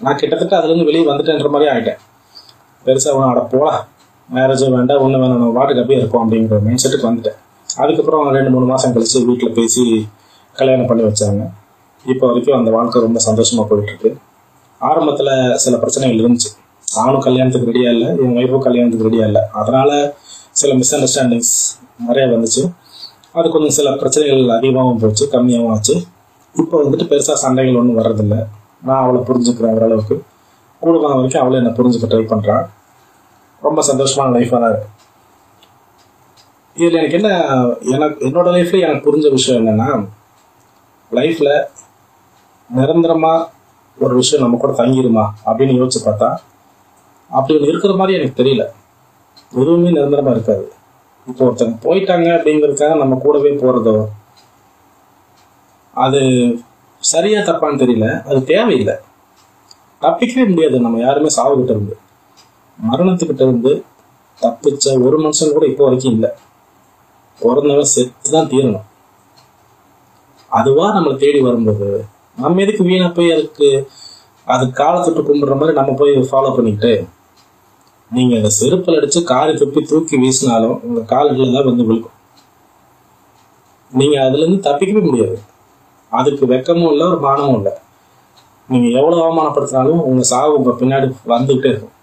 நான் 0.03 0.19
கிட்டத்தட்ட 0.21 0.59
அதுலேருந்து 0.59 0.89
வெளியே 0.89 1.05
வந்துட்டேன்ற 1.09 1.49
மாதிரி 1.55 1.71
ஆகிட்டேன் 1.73 1.99
பெருசாக 2.85 3.17
ஒன்று 3.17 3.31
அட 3.31 3.41
போலாம் 3.53 3.79
மேரேஜும் 4.35 4.75
வேண்டாம் 4.77 5.03
ஒன்று 5.05 5.21
வேணும் 5.23 5.41
நம்ம 5.41 5.55
வாட்டுக்கு 5.57 5.83
அப்படியே 5.83 5.99
இருப்போம் 6.01 6.23
அப்படிங்கிற 6.25 6.61
மைண்ட் 6.67 6.83
செட்டுக்கு 6.83 7.09
வந்துட்டேன். 7.09 7.39
அதுக்கப்புறம் 7.81 8.25
ரெண்டு 8.35 8.49
மூணு 8.53 8.65
மாசம் 8.65 8.93
கழிச்சு 8.95 9.19
வீட்டில் 9.27 9.55
பேசி 9.57 9.83
கல்யாணம் 10.59 10.89
பண்ணி 10.89 11.03
வச்சாங்க. 11.03 11.43
இப்போ 12.05 12.27
வரைக்கும் 12.27 12.57
அந்த 12.57 12.71
வாழ்க்கை 12.71 13.01
ரொம்ப 13.01 13.19
சந்தோஷமா 13.27 13.63
போயிட்டு 13.69 13.91
இருக்கு 13.91 14.09
ஆரம்பத்துல 14.81 15.29
சில 15.63 15.77
பிரச்சனைகள் 15.77 16.21
இருந்துச்சு. 16.23 16.49
நானும் 16.95 17.23
கல்யாணத்துக்கு 17.27 17.69
ரெடியா 17.71 17.91
இல்லை 17.95 18.07
என் 18.23 18.35
ஒய்ஃபும் 18.39 18.65
கல்யாணத்துக்கு 18.65 19.07
ரெடியா 19.09 19.25
இல்லை. 19.29 19.41
அதனால 19.51 19.91
சில 20.51 20.73
மிஸ் 20.73 20.93
அண்டர்ஸ்டாண்டிங்ஸ் 20.95 21.53
நிறைய 22.07 22.25
வந்துச்சு. 22.33 22.63
அது 23.31 23.49
கொஞ்சம் 23.49 23.75
சில 23.77 23.91
பிரச்சனைகள் 24.01 24.43
அதிகமாகவும் 24.57 25.01
போச்சு 25.03 25.29
கம்மியாகவும் 25.31 25.71
ஆச்சு. 25.75 25.95
இப்போ 26.55 26.75
வந்துட்டு 26.83 27.05
பெருசா 27.11 27.33
சண்டைகள் 27.33 27.79
ஒன்றும் 27.81 27.99
வர்றதில்லை. 28.01 28.39
நான் 28.87 29.03
அவளை 29.03 29.21
புரிஞ்சுக்கிறேன் 29.29 29.75
ஓரளவுக்கு. 29.77 30.15
கூட 30.79 30.97
வரைக்கும் 30.99 31.41
அவளை 31.43 31.57
என்ன 31.61 31.71
புரிஞ்சுக்க 31.77 32.07
ட்ரை 32.11 32.25
பண்றான் 32.33 32.65
ரொம்ப 33.61 33.81
சந்தோஷமான 33.89 34.33
லைஃபாக 34.37 34.59
தான் 34.63 34.71
இருக்கு. 34.73 34.89
இதில் 36.75 36.99
எனக்கு 36.99 37.17
என்ன 37.17 37.29
எனக்கு 37.81 38.25
என்னோட 38.27 38.47
லைஃப்ல 38.55 38.79
எனக்கு 38.79 39.05
புரிஞ்ச 39.07 39.31
விஷயம் 39.31 39.59
என்னன்னா 39.61 39.89
லைஃப்ல 41.11 41.49
நிரந்தரமா 42.75 43.33
ஒரு 43.97 44.15
விஷயம் 44.15 44.43
நம்ம 44.43 44.57
கூட 44.57 44.73
தங்கிடுமா 44.73 45.25
அப்படின்னு 45.45 45.73
யோசிச்சு 45.79 45.99
பார்த்தா 46.05 46.29
அப்படி 47.31 47.53
ஒன்று 47.57 47.67
இருக்கிற 47.67 47.93
மாதிரி 47.95 48.17
எனக்கு 48.19 48.43
தெரியல. 48.43 48.63
எதுவுமே 49.51 49.89
நிரந்தரமா 49.89 50.31
இருக்காது. 50.31 50.71
இப்போ 51.27 51.45
ஒருத்தங்க 51.45 51.75
போயிட்டாங்க 51.83 52.27
அப்படிங்கிறதுக்காக 52.37 52.95
நம்ம 52.97 53.15
கூடவே 53.15 53.51
போறதோ 53.51 53.95
அது 55.93 56.21
சரியா 56.99 57.39
தப்பான்னு 57.39 57.81
தெரியல. 57.83 58.23
அது 58.23 58.43
தேவையில்லை. 58.43 58.95
தப்பிக்கவே 60.01 60.49
முடியாது. 60.49 60.79
நம்ம 60.79 60.99
யாருமே 60.99 61.27
சாவுகிட்ட 61.37 61.71
இருந்து. 61.71 61.95
மரணத்துக்கிட்ட 62.79 63.41
இருந்து 63.41 63.85
தப்பிச்ச 64.41 65.03
ஒரு 65.03 65.19
மனுஷன் 65.19 65.53
கூட 65.53 65.65
இப்போ 65.65 65.83
வரைக்கும் 65.83 66.11
இல்லை. 66.11 66.31
பிறந்தவன் 67.41 67.93
செத்து 67.95 68.29
தான் 68.35 68.49
தீரணும். 68.53 68.87
அதுவா 70.51 70.85
நம்மளை 70.95 71.15
தேடி 71.23 71.39
வரும்போது 71.47 71.87
நம்ம 72.43 72.61
எதுக்கு 72.63 72.83
வீணா 72.89 73.07
போய் 73.17 73.33
அதுக்கு 73.35 73.67
அது 74.53 74.63
காலத்துட்டு 74.79 75.21
கும்பிடுற 75.27 75.55
மாதிரி 75.59 75.77
நம்ம 75.79 75.91
போய் 75.99 76.13
ஃபாலோ 76.29 76.49
பண்ணிக்கிட்டு 76.55 76.93
நீங்க 78.11 78.33
அந்த 78.39 78.49
செருப்பில் 78.59 78.97
அடிச்சு 78.99 79.19
காரை 79.31 79.53
துப்பி 79.61 79.81
தூக்கி 79.91 80.15
வீசினாலும் 80.23 80.75
உங்க 80.87 81.01
கால்களில் 81.11 81.55
தான் 81.55 81.69
வந்து 81.69 81.87
விழுக்கும் 81.87 82.17
நீங்க 83.91 84.17
அதுல 84.25 84.43
இருந்து 84.43 84.67
தப்பிக்கவே 84.67 85.01
முடியாது. 85.07 85.35
அதுக்கு 86.11 86.45
வெக்கமும் 86.51 86.91
இல்லை 86.91 87.05
ஒரு 87.11 87.19
மானமும் 87.25 87.57
இல்லை. 87.59 87.73
நீங்க 88.69 88.87
எவ்வளவு 88.99 89.23
அவமானப்படுத்தினாலும் 89.23 90.01
உங்க 90.09 90.23
சாவு 90.31 90.57
உங்க 90.59 90.71
பின்னாடி 90.81 91.07
வந்துகிட்டே 91.33 91.69
இருக்கும். 91.71 91.95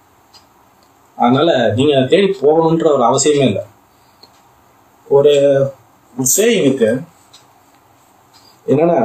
அதனால 1.19 1.51
நீங்க 1.77 1.93
அதை 1.97 2.07
தேடி 2.13 2.29
போகணுன்ற 2.43 2.87
ஒரு 2.97 3.05
அவசியமே 3.11 3.45
இல்லை. 3.51 3.65
ஒரு 5.17 5.33
சேயிங் 6.37 6.65
இருக்கு. 6.67 6.91
என்னன்னா 8.73 8.99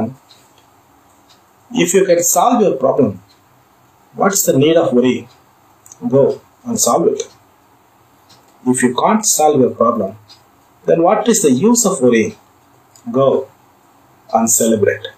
if 1.70 1.94
you 1.96 2.02
can 2.08 2.22
solve 2.34 2.60
your 2.64 2.76
problem 2.82 3.12
what 4.14 4.36
is 4.36 4.46
the 4.48 4.52
need 4.62 4.78
of 4.82 4.92
worry 4.98 5.14
go 6.14 6.22
and 6.66 6.80
solve 6.86 7.08
it 7.12 7.24
if 8.72 8.82
you 8.84 8.90
can't 9.02 9.26
solve 9.36 9.60
your 9.62 9.76
problem 9.82 10.14
then 10.86 11.02
what 11.06 11.30
is 11.34 11.44
the 11.46 11.50
use 11.64 11.84
of 11.90 12.00
worry 12.08 12.24
go 13.18 13.28
and 14.30 14.52
celebrate 14.58 15.08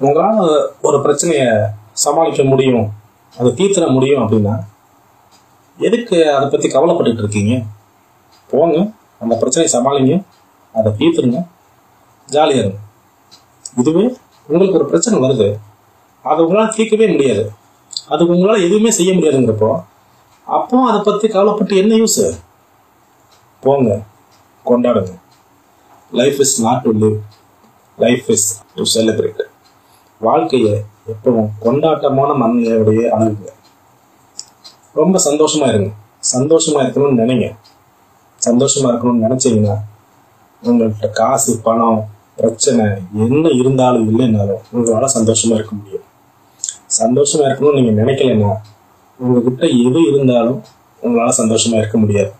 உங்களால் 0.00 0.42
ஒரு 0.88 0.98
பிரச்சனையை 1.06 1.48
சமாளிக்க 2.04 2.42
முடியும் 2.52 2.86
அதை 3.36 3.50
தீர்த்திட 3.58 3.86
முடியும் 3.96 4.22
அப்படின்னா 4.24 4.54
எதுக்கு 5.78 6.16
அதை 6.36 6.46
பற்றி 6.48 6.68
கவலைப்பட்டுட்டு 6.68 7.22
இருக்கீங்க? 7.24 7.54
போங்க. 8.50 8.76
அந்த 9.22 9.34
பிரச்சனையை 9.40 9.68
சமாளிங்க 9.74 10.14
அதை 10.74 10.90
தீர்த்துருங்க. 10.98 11.40
ஜாலியாக 12.28 12.62
இருங்க 12.62 12.78
இதுவே 13.80 14.04
உங்களுக்கு 14.48 14.78
ஒரு 14.78 14.86
பிரச்சனை 14.90 15.16
வருது 15.24 15.48
அதை 16.24 16.38
உங்களால் 16.44 16.74
தீர்க்கவே 16.76 17.06
முடியாது. 17.12 17.44
அதுக்கு 18.08 18.34
உங்களால் 18.34 18.64
எதுவுமே 18.66 18.90
செய்ய 18.98 19.12
முடியாதுங்கிறப்போ 19.12 19.70
அப்போ 20.56 20.76
அதை 20.90 21.00
பற்றி 21.00 21.26
கவலைப்பட்டு 21.28 21.74
என்ன 21.76 21.94
யூஸு 21.94 22.26
போங்க 23.60 24.00
கொண்டாடுங்க. 24.66 25.12
Life 26.12 26.38
is 26.44 26.54
not 26.62 26.82
to 26.82 26.92
live 27.02 27.18
life 27.98 28.26
is 28.34 28.48
to 28.74 28.84
celebrate 28.94 29.42
வாழ்க்கையை 30.20 30.74
எப்பவும் 31.12 31.50
கொண்டாட்டமான 31.64 32.30
மனநிலையோடைய 32.42 33.02
அணுகுங்க. 33.16 33.50
ரொம்ப 35.00 35.20
சந்தோஷமா 35.24 35.66
இருங்க. 35.72 35.90
சந்தோஷமா 36.34 36.80
இருக்கணும்னு 36.84 37.20
நினைங்க. 37.22 37.46
சந்தோஷமா 38.48 38.88
இருக்கணும்னு 38.90 39.26
நினைச்சீங்கன்னா 39.26 39.76
உங்கள்கிட்ட 40.62 41.10
காசு 41.10 41.60
பணம் 41.62 42.16
பிரச்சனை 42.36 42.84
என்ன 43.14 43.48
இருந்தாலும் 43.48 44.06
இல்லைன்னாலும் 44.08 44.62
உங்களால 44.72 45.04
சந்தோஷமா 45.14 45.54
இருக்க 45.54 45.74
முடியும். 45.74 46.04
சந்தோஷமா 46.98 47.44
இருக்கணும்னு 47.48 47.82
நீங்க 47.82 48.02
நினைக்கலன்னா 48.02 48.54
உங்ககிட்ட 49.18 49.66
எது 49.66 50.00
இருந்தாலும் 50.02 50.62
உங்களால 51.02 51.32
சந்தோஷமா 51.38 51.76
இருக்க 51.76 51.98
முடியாது. 51.98 52.32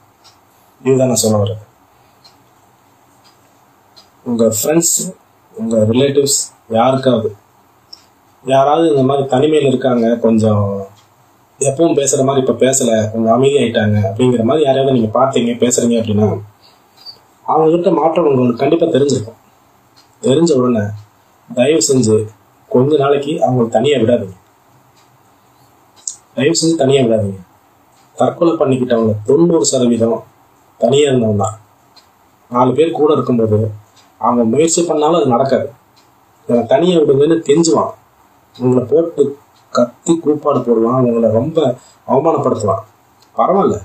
இதுதான் 0.84 1.06
நான் 1.06 1.16
சொல்ல 1.16 1.38
வர்றது. 1.42 1.64
உங்க 4.24 4.52
ஃப்ரெண்ட்ஸ் 4.62 5.14
உங்க 5.54 5.76
ரிலேட்டிவ்ஸ் 5.76 6.38
யாருக்காவது 6.68 7.34
யாராவது 8.44 8.90
இந்த 8.90 9.02
மாதிரி 9.02 9.28
தனிமையில் 9.28 9.68
இருக்காங்க 9.68 10.16
கொஞ்சம் 10.16 10.87
எப்பவும் 11.58 11.96
பேசுற 12.00 12.24
மாதிரி 12.24 12.46
இப்ப 12.46 12.66
பேசல. 12.66 12.90
கொஞ்சம் 13.12 13.42
அமைதியாயிட்டாங்க. 13.42 13.96
அப்படிங்கிற 14.10 14.42
மாதிரி 14.48 14.64
யாரையாவது 14.64 14.98
நீங்க 14.98 15.20
பார்த்தீங்க 15.20 15.52
பேசுறீங்க 15.62 15.96
அப்படின்னா 16.02 16.40
அவங்க 17.42 17.70
கிட்ட 17.70 17.90
மாற்றம் 17.90 18.26
உங்களுக்கு 18.26 18.58
கண்டிப்பா 18.58 18.86
தெரிஞ்சிருக்கும். 18.86 19.38
தெரிஞ்ச 20.22 20.52
உடனே 20.52 20.84
தயவு 21.54 21.80
செஞ்சு 21.88 22.26
கொஞ்ச 22.68 22.96
நாளைக்கு 22.96 23.32
அவங்களை 23.32 23.68
தனியா 23.68 23.98
விடாதீங்க. 23.98 24.36
தயவு 26.34 26.54
செஞ்சு 26.62 26.74
தனியா 26.76 27.02
விடாதீங்க. 27.02 27.40
தற்கொலை 28.16 28.54
பண்ணிக்கிட்டவங்க 28.54 29.14
தொண்ணூறு 29.26 29.64
சதவீதம் 29.64 30.24
தனியா 30.78 31.10
இருந்தவங்க 31.10 31.36
தான். 31.36 31.58
நாலு 32.50 32.72
பேர் 32.74 32.96
கூட 33.00 33.12
இருக்கும்போது 33.12 33.70
அவங்க 34.18 34.44
முயற்சி 34.44 34.84
பண்ணாலும் 34.84 35.20
அது 35.20 35.26
நடக்காது. 35.26 35.68
தனியா 36.68 36.98
விடுங்கன்னு 36.98 37.38
தெரிஞ்சுவான். 37.50 37.92
உங்களை 38.58 38.84
போட்டு 38.90 39.36
கத்தி 39.70 40.18
கூப்பாடு 40.18 40.58
போடுவான் 40.58 41.02
அவங்களை 41.02 41.30
ரொம்ப 41.30 41.76
அவமானப்படுத்துவான். 42.08 42.82
பரவாயில்ல. 43.36 43.82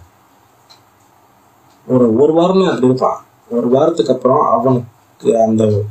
ஒரு 1.88 2.16
ஒரு 2.16 2.34
வாரமே 2.34 2.66
அப்படி 2.66 2.86
இருப்பான். 2.86 3.24
ஒரு 3.50 3.68
வாரத்துக்கு 3.68 4.14
அப்புறம் 4.14 4.46
அவனுக்கு 4.46 5.42
அந்த 5.42 5.82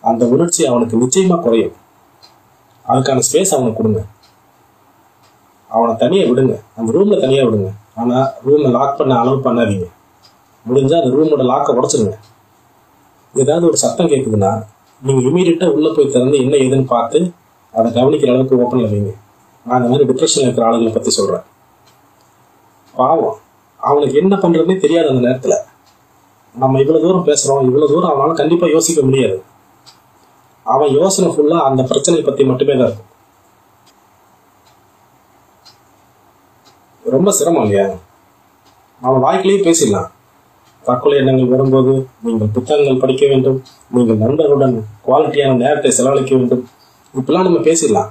அந்த 0.00 0.26
உணர்ச்சி 0.26 0.66
அவனுக்கு 0.66 0.98
நிச்சயமா 0.98 1.40
குறையும். 1.40 1.72
அதுக்கான 2.88 3.20
ஸ்பேஸ் 3.32 3.54
அவனுக்கு 3.54 3.74
கொடுங்க. 3.74 4.04
அவனை 5.68 5.96
தனியா 5.96 6.26
விடுங்க. 6.26 6.60
அந்த 6.76 6.92
ரூம்ல 6.92 7.20
தனியா 7.20 7.42
விடுங்க. 7.42 7.70
ஆனா 7.94 8.30
ரூமை 8.46 8.70
லாக் 8.70 8.96
பண்ண 8.96 9.18
அளவு 9.18 9.36
பண்ணாதீங்க. 9.36 9.90
முடிஞ்சா 10.68 11.02
அந்த 11.02 11.16
ரூமோட 11.16 11.38
லாக்கை 11.38 11.80
உடச்சிருங்க. 11.80 12.14
ஏதாவது 13.34 13.66
ஒரு 13.66 13.76
சத்தம் 13.76 14.06
கேட்குதுன்னா 14.06 14.66
நீங்க 15.02 15.28
இமீடியட்டா 15.28 15.70
உள்ள 15.70 15.92
போய் 15.96 16.10
திறந்து 16.10 16.36
என்ன 16.36 16.56
ஏதுன்னு 16.56 16.86
பார்த்து 16.86 17.32
அதை 17.72 17.90
கவனிக்கிற 17.90 18.28
அளவுக்கு 18.28 18.56
ஓப்பன்ல 18.56 18.80
வைங்க. 18.80 19.14
நான் 19.66 19.84
இந்த 19.84 19.90
மாதிரி 19.90 20.08
டிப்ரெஷன் 20.08 20.42
இருக்கிற 20.42 20.70
ஆளுங்களை 20.70 20.92
பத்தி 20.92 21.10
சொல்றேன். 21.10 21.42
பாவம். 22.94 23.38
அவனுக்கு 23.76 24.18
என்ன 24.18 24.36
பண்றதுனே 24.36 24.80
தெரியாது 24.80 25.08
அந்த 25.08 25.28
நேரத்துல. 25.28 25.54
நம்ம 26.54 26.80
இவ்வளவு 26.80 27.04
தூரம் 27.04 27.26
பேசுறோம் 27.26 27.64
இவ்வளவு 27.64 27.92
தூரம் 27.92 28.10
அவனால 28.10 28.34
கண்டிப்பா 28.34 28.66
யோசிக்க 28.66 29.02
முடியாது. 29.02 29.42
அவன் 30.62 30.88
யோசனை 30.88 31.32
ஃபுல்லா 31.32 31.60
அந்த 31.60 31.82
பிரச்சனையை 31.82 32.28
பத்தி 32.28 32.44
மட்டுமே 32.44 32.76
தான் 32.76 32.80
இருக்கும். 32.80 33.04
ரொம்ப 37.04 37.32
சிரமம் 37.32 37.64
இல்லையா? 37.64 37.94
அவன் 39.00 39.22
வாய்க்கிலேயே 39.22 39.64
பேசிடலாம். 39.66 40.10
தற்கொலை 40.84 41.18
எண்ணங்கள் 41.18 41.48
வரும்போது 41.48 42.08
நீங்கள் 42.22 42.48
புத்தகங்கள் 42.52 42.96
படிக்க 42.96 43.26
வேண்டும். 43.26 43.62
நீங்கள் 43.90 44.16
நண்பர்களுடன் 44.16 44.86
குவாலிட்டியான 45.06 45.56
நேரத்தை 45.56 45.90
செலவழிக்க 45.90 46.36
வேண்டும். 46.36 46.68
இப்பெல்லாம் 47.20 47.42
நம்ம 47.42 47.58
பேசிடலாம். 47.58 48.10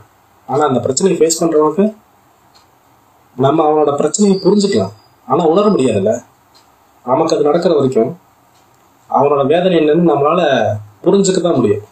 ஆனால் 0.50 0.68
அந்த 0.70 0.80
பிரச்சனையை 0.86 1.16
ஃபேஸ் 1.20 1.40
பண்றவனுக்கு 1.42 1.86
நம்ம 3.46 3.64
அவனோட 3.68 3.92
பிரச்சனையை 4.02 4.36
புரிஞ்சுக்கலாம். 4.44 4.94
ஆனால் 5.32 5.50
உணர 5.54 5.66
முடியாதுல்ல. 5.74 6.12
நமக்கு 7.06 7.36
அது 7.36 7.48
நடக்கிற 7.48 7.74
வரைக்கும் 7.78 8.12
அவனோட 9.10 9.42
வேதனை 9.52 9.76
என்னன்னு 9.80 10.12
நம்மளால 10.12 10.42
புரிஞ்சுக்க 11.06 11.40
தான் 11.42 11.58
முடியும். 11.60 11.84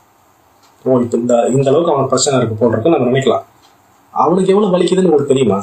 ஓ 0.85 0.99
இப்போ 1.03 1.17
இந்த 1.23 1.33
இந்த 1.55 1.67
அளவுக்கு 1.71 1.93
அவன் 1.93 2.11
பிரச்சனை 2.13 2.37
இருக்கு 2.39 2.55
போன்றதுக்கு 2.61 2.93
நம்ம 2.95 3.09
நினைக்கலாம். 3.11 3.43
அவனுக்கு 4.13 4.53
எவ்வளோ 4.53 4.71
வலிக்குதுன்னு 4.73 5.09
உங்களுக்கு 5.11 5.33
தெரியுமா? 5.33 5.59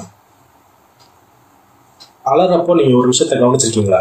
அலறப்போ 2.32 2.72
நீங்கள் 2.78 2.98
ஒரு 3.00 3.10
விஷயத்த 3.12 3.36
கவனிச்சிருக்கீங்களா? 3.42 4.00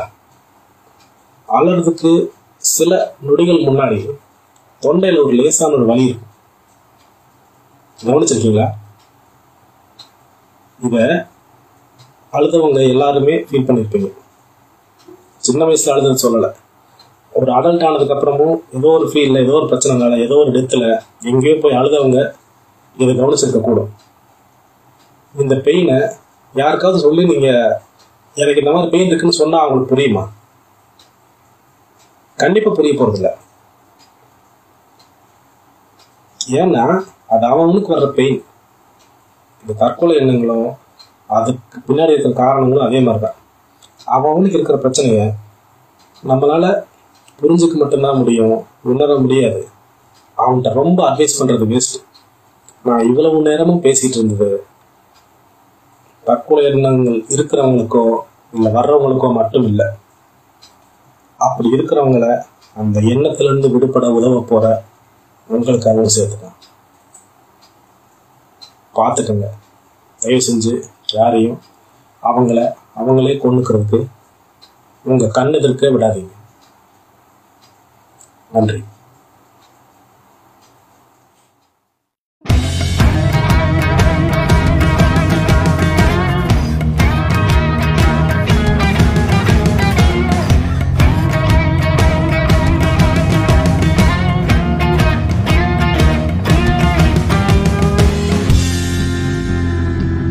அலறதுக்கு 1.57 2.11
சில 2.73 2.91
நொடிகள் 3.27 3.67
முன்னாடி 3.67 3.99
தொண்டையில் 4.83 5.23
ஒரு 5.25 5.33
லேசான 5.39 5.75
ஒரு 5.79 5.85
வலி 5.91 6.03
இருக்கும். 6.09 6.28
கவனிச்சிருக்கீங்களா? 7.99 8.67
இதை 10.79 11.03
அழுதவங்க 12.33 12.79
எல்லாருமே 12.87 13.35
ஃபீல் 13.47 13.65
பண்ணியிருப்பீங்க 13.67 14.09
சின்ன 15.39 15.65
வயசுல 15.65 15.93
அழுதுன்னு 15.93 16.23
சொல்லலை. 16.23 16.49
ஒரு 17.33 17.51
அடல்ட் 17.51 17.85
ஆனதுக்கு 17.87 18.15
அப்புறமும் 18.15 18.57
ஏதோ 18.77 18.87
ஒரு 18.87 19.05
ஃபீல்ல 19.07 19.43
ஏதோ 19.43 19.53
ஒரு 19.53 19.65
பிரச்சனைனால 19.65 20.17
ஏதோ 20.25 20.35
ஒரு 20.35 20.51
டெத்துல 20.51 20.85
எங்கேயோ 21.21 21.59
போய் 21.61 21.79
அழுதவங்க 21.79 22.19
இதை 22.97 23.11
கவனிச்சிருக்க 23.15 23.61
கூடும். 23.61 23.91
இந்த 25.35 25.55
பெயினை 25.55 25.97
யாருக்காவது 26.55 26.99
சொல்லி 26.99 27.25
நீங்க 27.25 27.49
எனக்கு 28.35 28.61
இந்த 28.61 28.71
மாதிரி 28.71 28.91
பெயின் 28.91 29.07
இருக்குன்னு 29.07 29.41
சொன்னா 29.41 29.59
அவங்களுக்கு 29.59 29.93
புரியுமா? 29.95 30.23
கண்டிப்பா 32.37 32.71
புரிய 32.71 32.93
போறதில்ல. 32.93 33.29
ஏன்னா 36.57 36.83
அது 37.29 37.45
அவனுக்கு 37.45 37.89
வர்ற 37.93 38.07
பெயின் 38.11 38.39
இந்த 39.61 39.73
தற்கொலை 39.73 40.15
எண்ணங்களும் 40.21 40.69
அதுக்கு 41.29 41.77
பின்னாடி 41.87 42.13
இருக்கிற 42.13 42.33
காரணங்களும் 42.43 42.87
அதே 42.87 42.99
மாதிரி 42.99 43.23
தான் 43.25 43.37
அவனுக்கு 44.05 44.57
இருக்கிற 44.57 44.77
பிரச்சனையை 44.77 45.25
நம்மளால 46.23 46.65
புரிஞ்சுக்க 47.41 47.75
மட்டும்தான் 47.77 48.17
முடியும் 48.17 48.55
உணர 48.91 49.09
முடியாது. 49.19 49.61
அவன்கிட்ட 50.37 50.69
ரொம்ப 50.81 50.99
அட்வைஸ் 51.09 51.37
பண்றது 51.39 51.65
வேஸ்ட் 51.71 51.97
நான் 52.85 53.05
இவ்வளவு 53.09 53.37
நேரமும் 53.41 53.81
பேசிட்டு 53.85 54.17
இருந்தது. 54.19 54.49
தற்கொலை 56.25 56.63
எண்ணங்கள் 56.71 57.19
இருக்கிறவங்களுக்கோ 57.35 58.03
இல்லை 58.53 58.69
வர்றவங்களுக்கோ 58.77 59.29
மட்டும் 59.39 59.65
இல்லை. 59.71 59.87
அப்படி 61.39 61.69
இருக்கிறவங்கள 61.77 62.27
அந்த 62.75 62.99
எண்ணத்திலிருந்து 63.13 63.69
விடுபட 63.73 64.07
உதவ 64.17 64.41
போற 64.51 64.65
உங்களுக்காகவும் 65.49 66.15
சேர்த்துக்கலாம் 66.15 66.57
பார்த்துக்கங்க. 68.99 69.47
தயவு 70.19 70.41
செஞ்சு 70.47 70.73
யாரையும் 71.13 71.59
அவங்கள 72.23 72.59
அவங்களே 72.95 73.35
கொண்டுக்கிறதுக்கு 73.43 73.99
கண்ணு 75.05 75.27
கண்ணெதிர்க்க 75.35 75.91
விடாதீங்க. 75.93 76.33
நன்றி. 78.51 78.83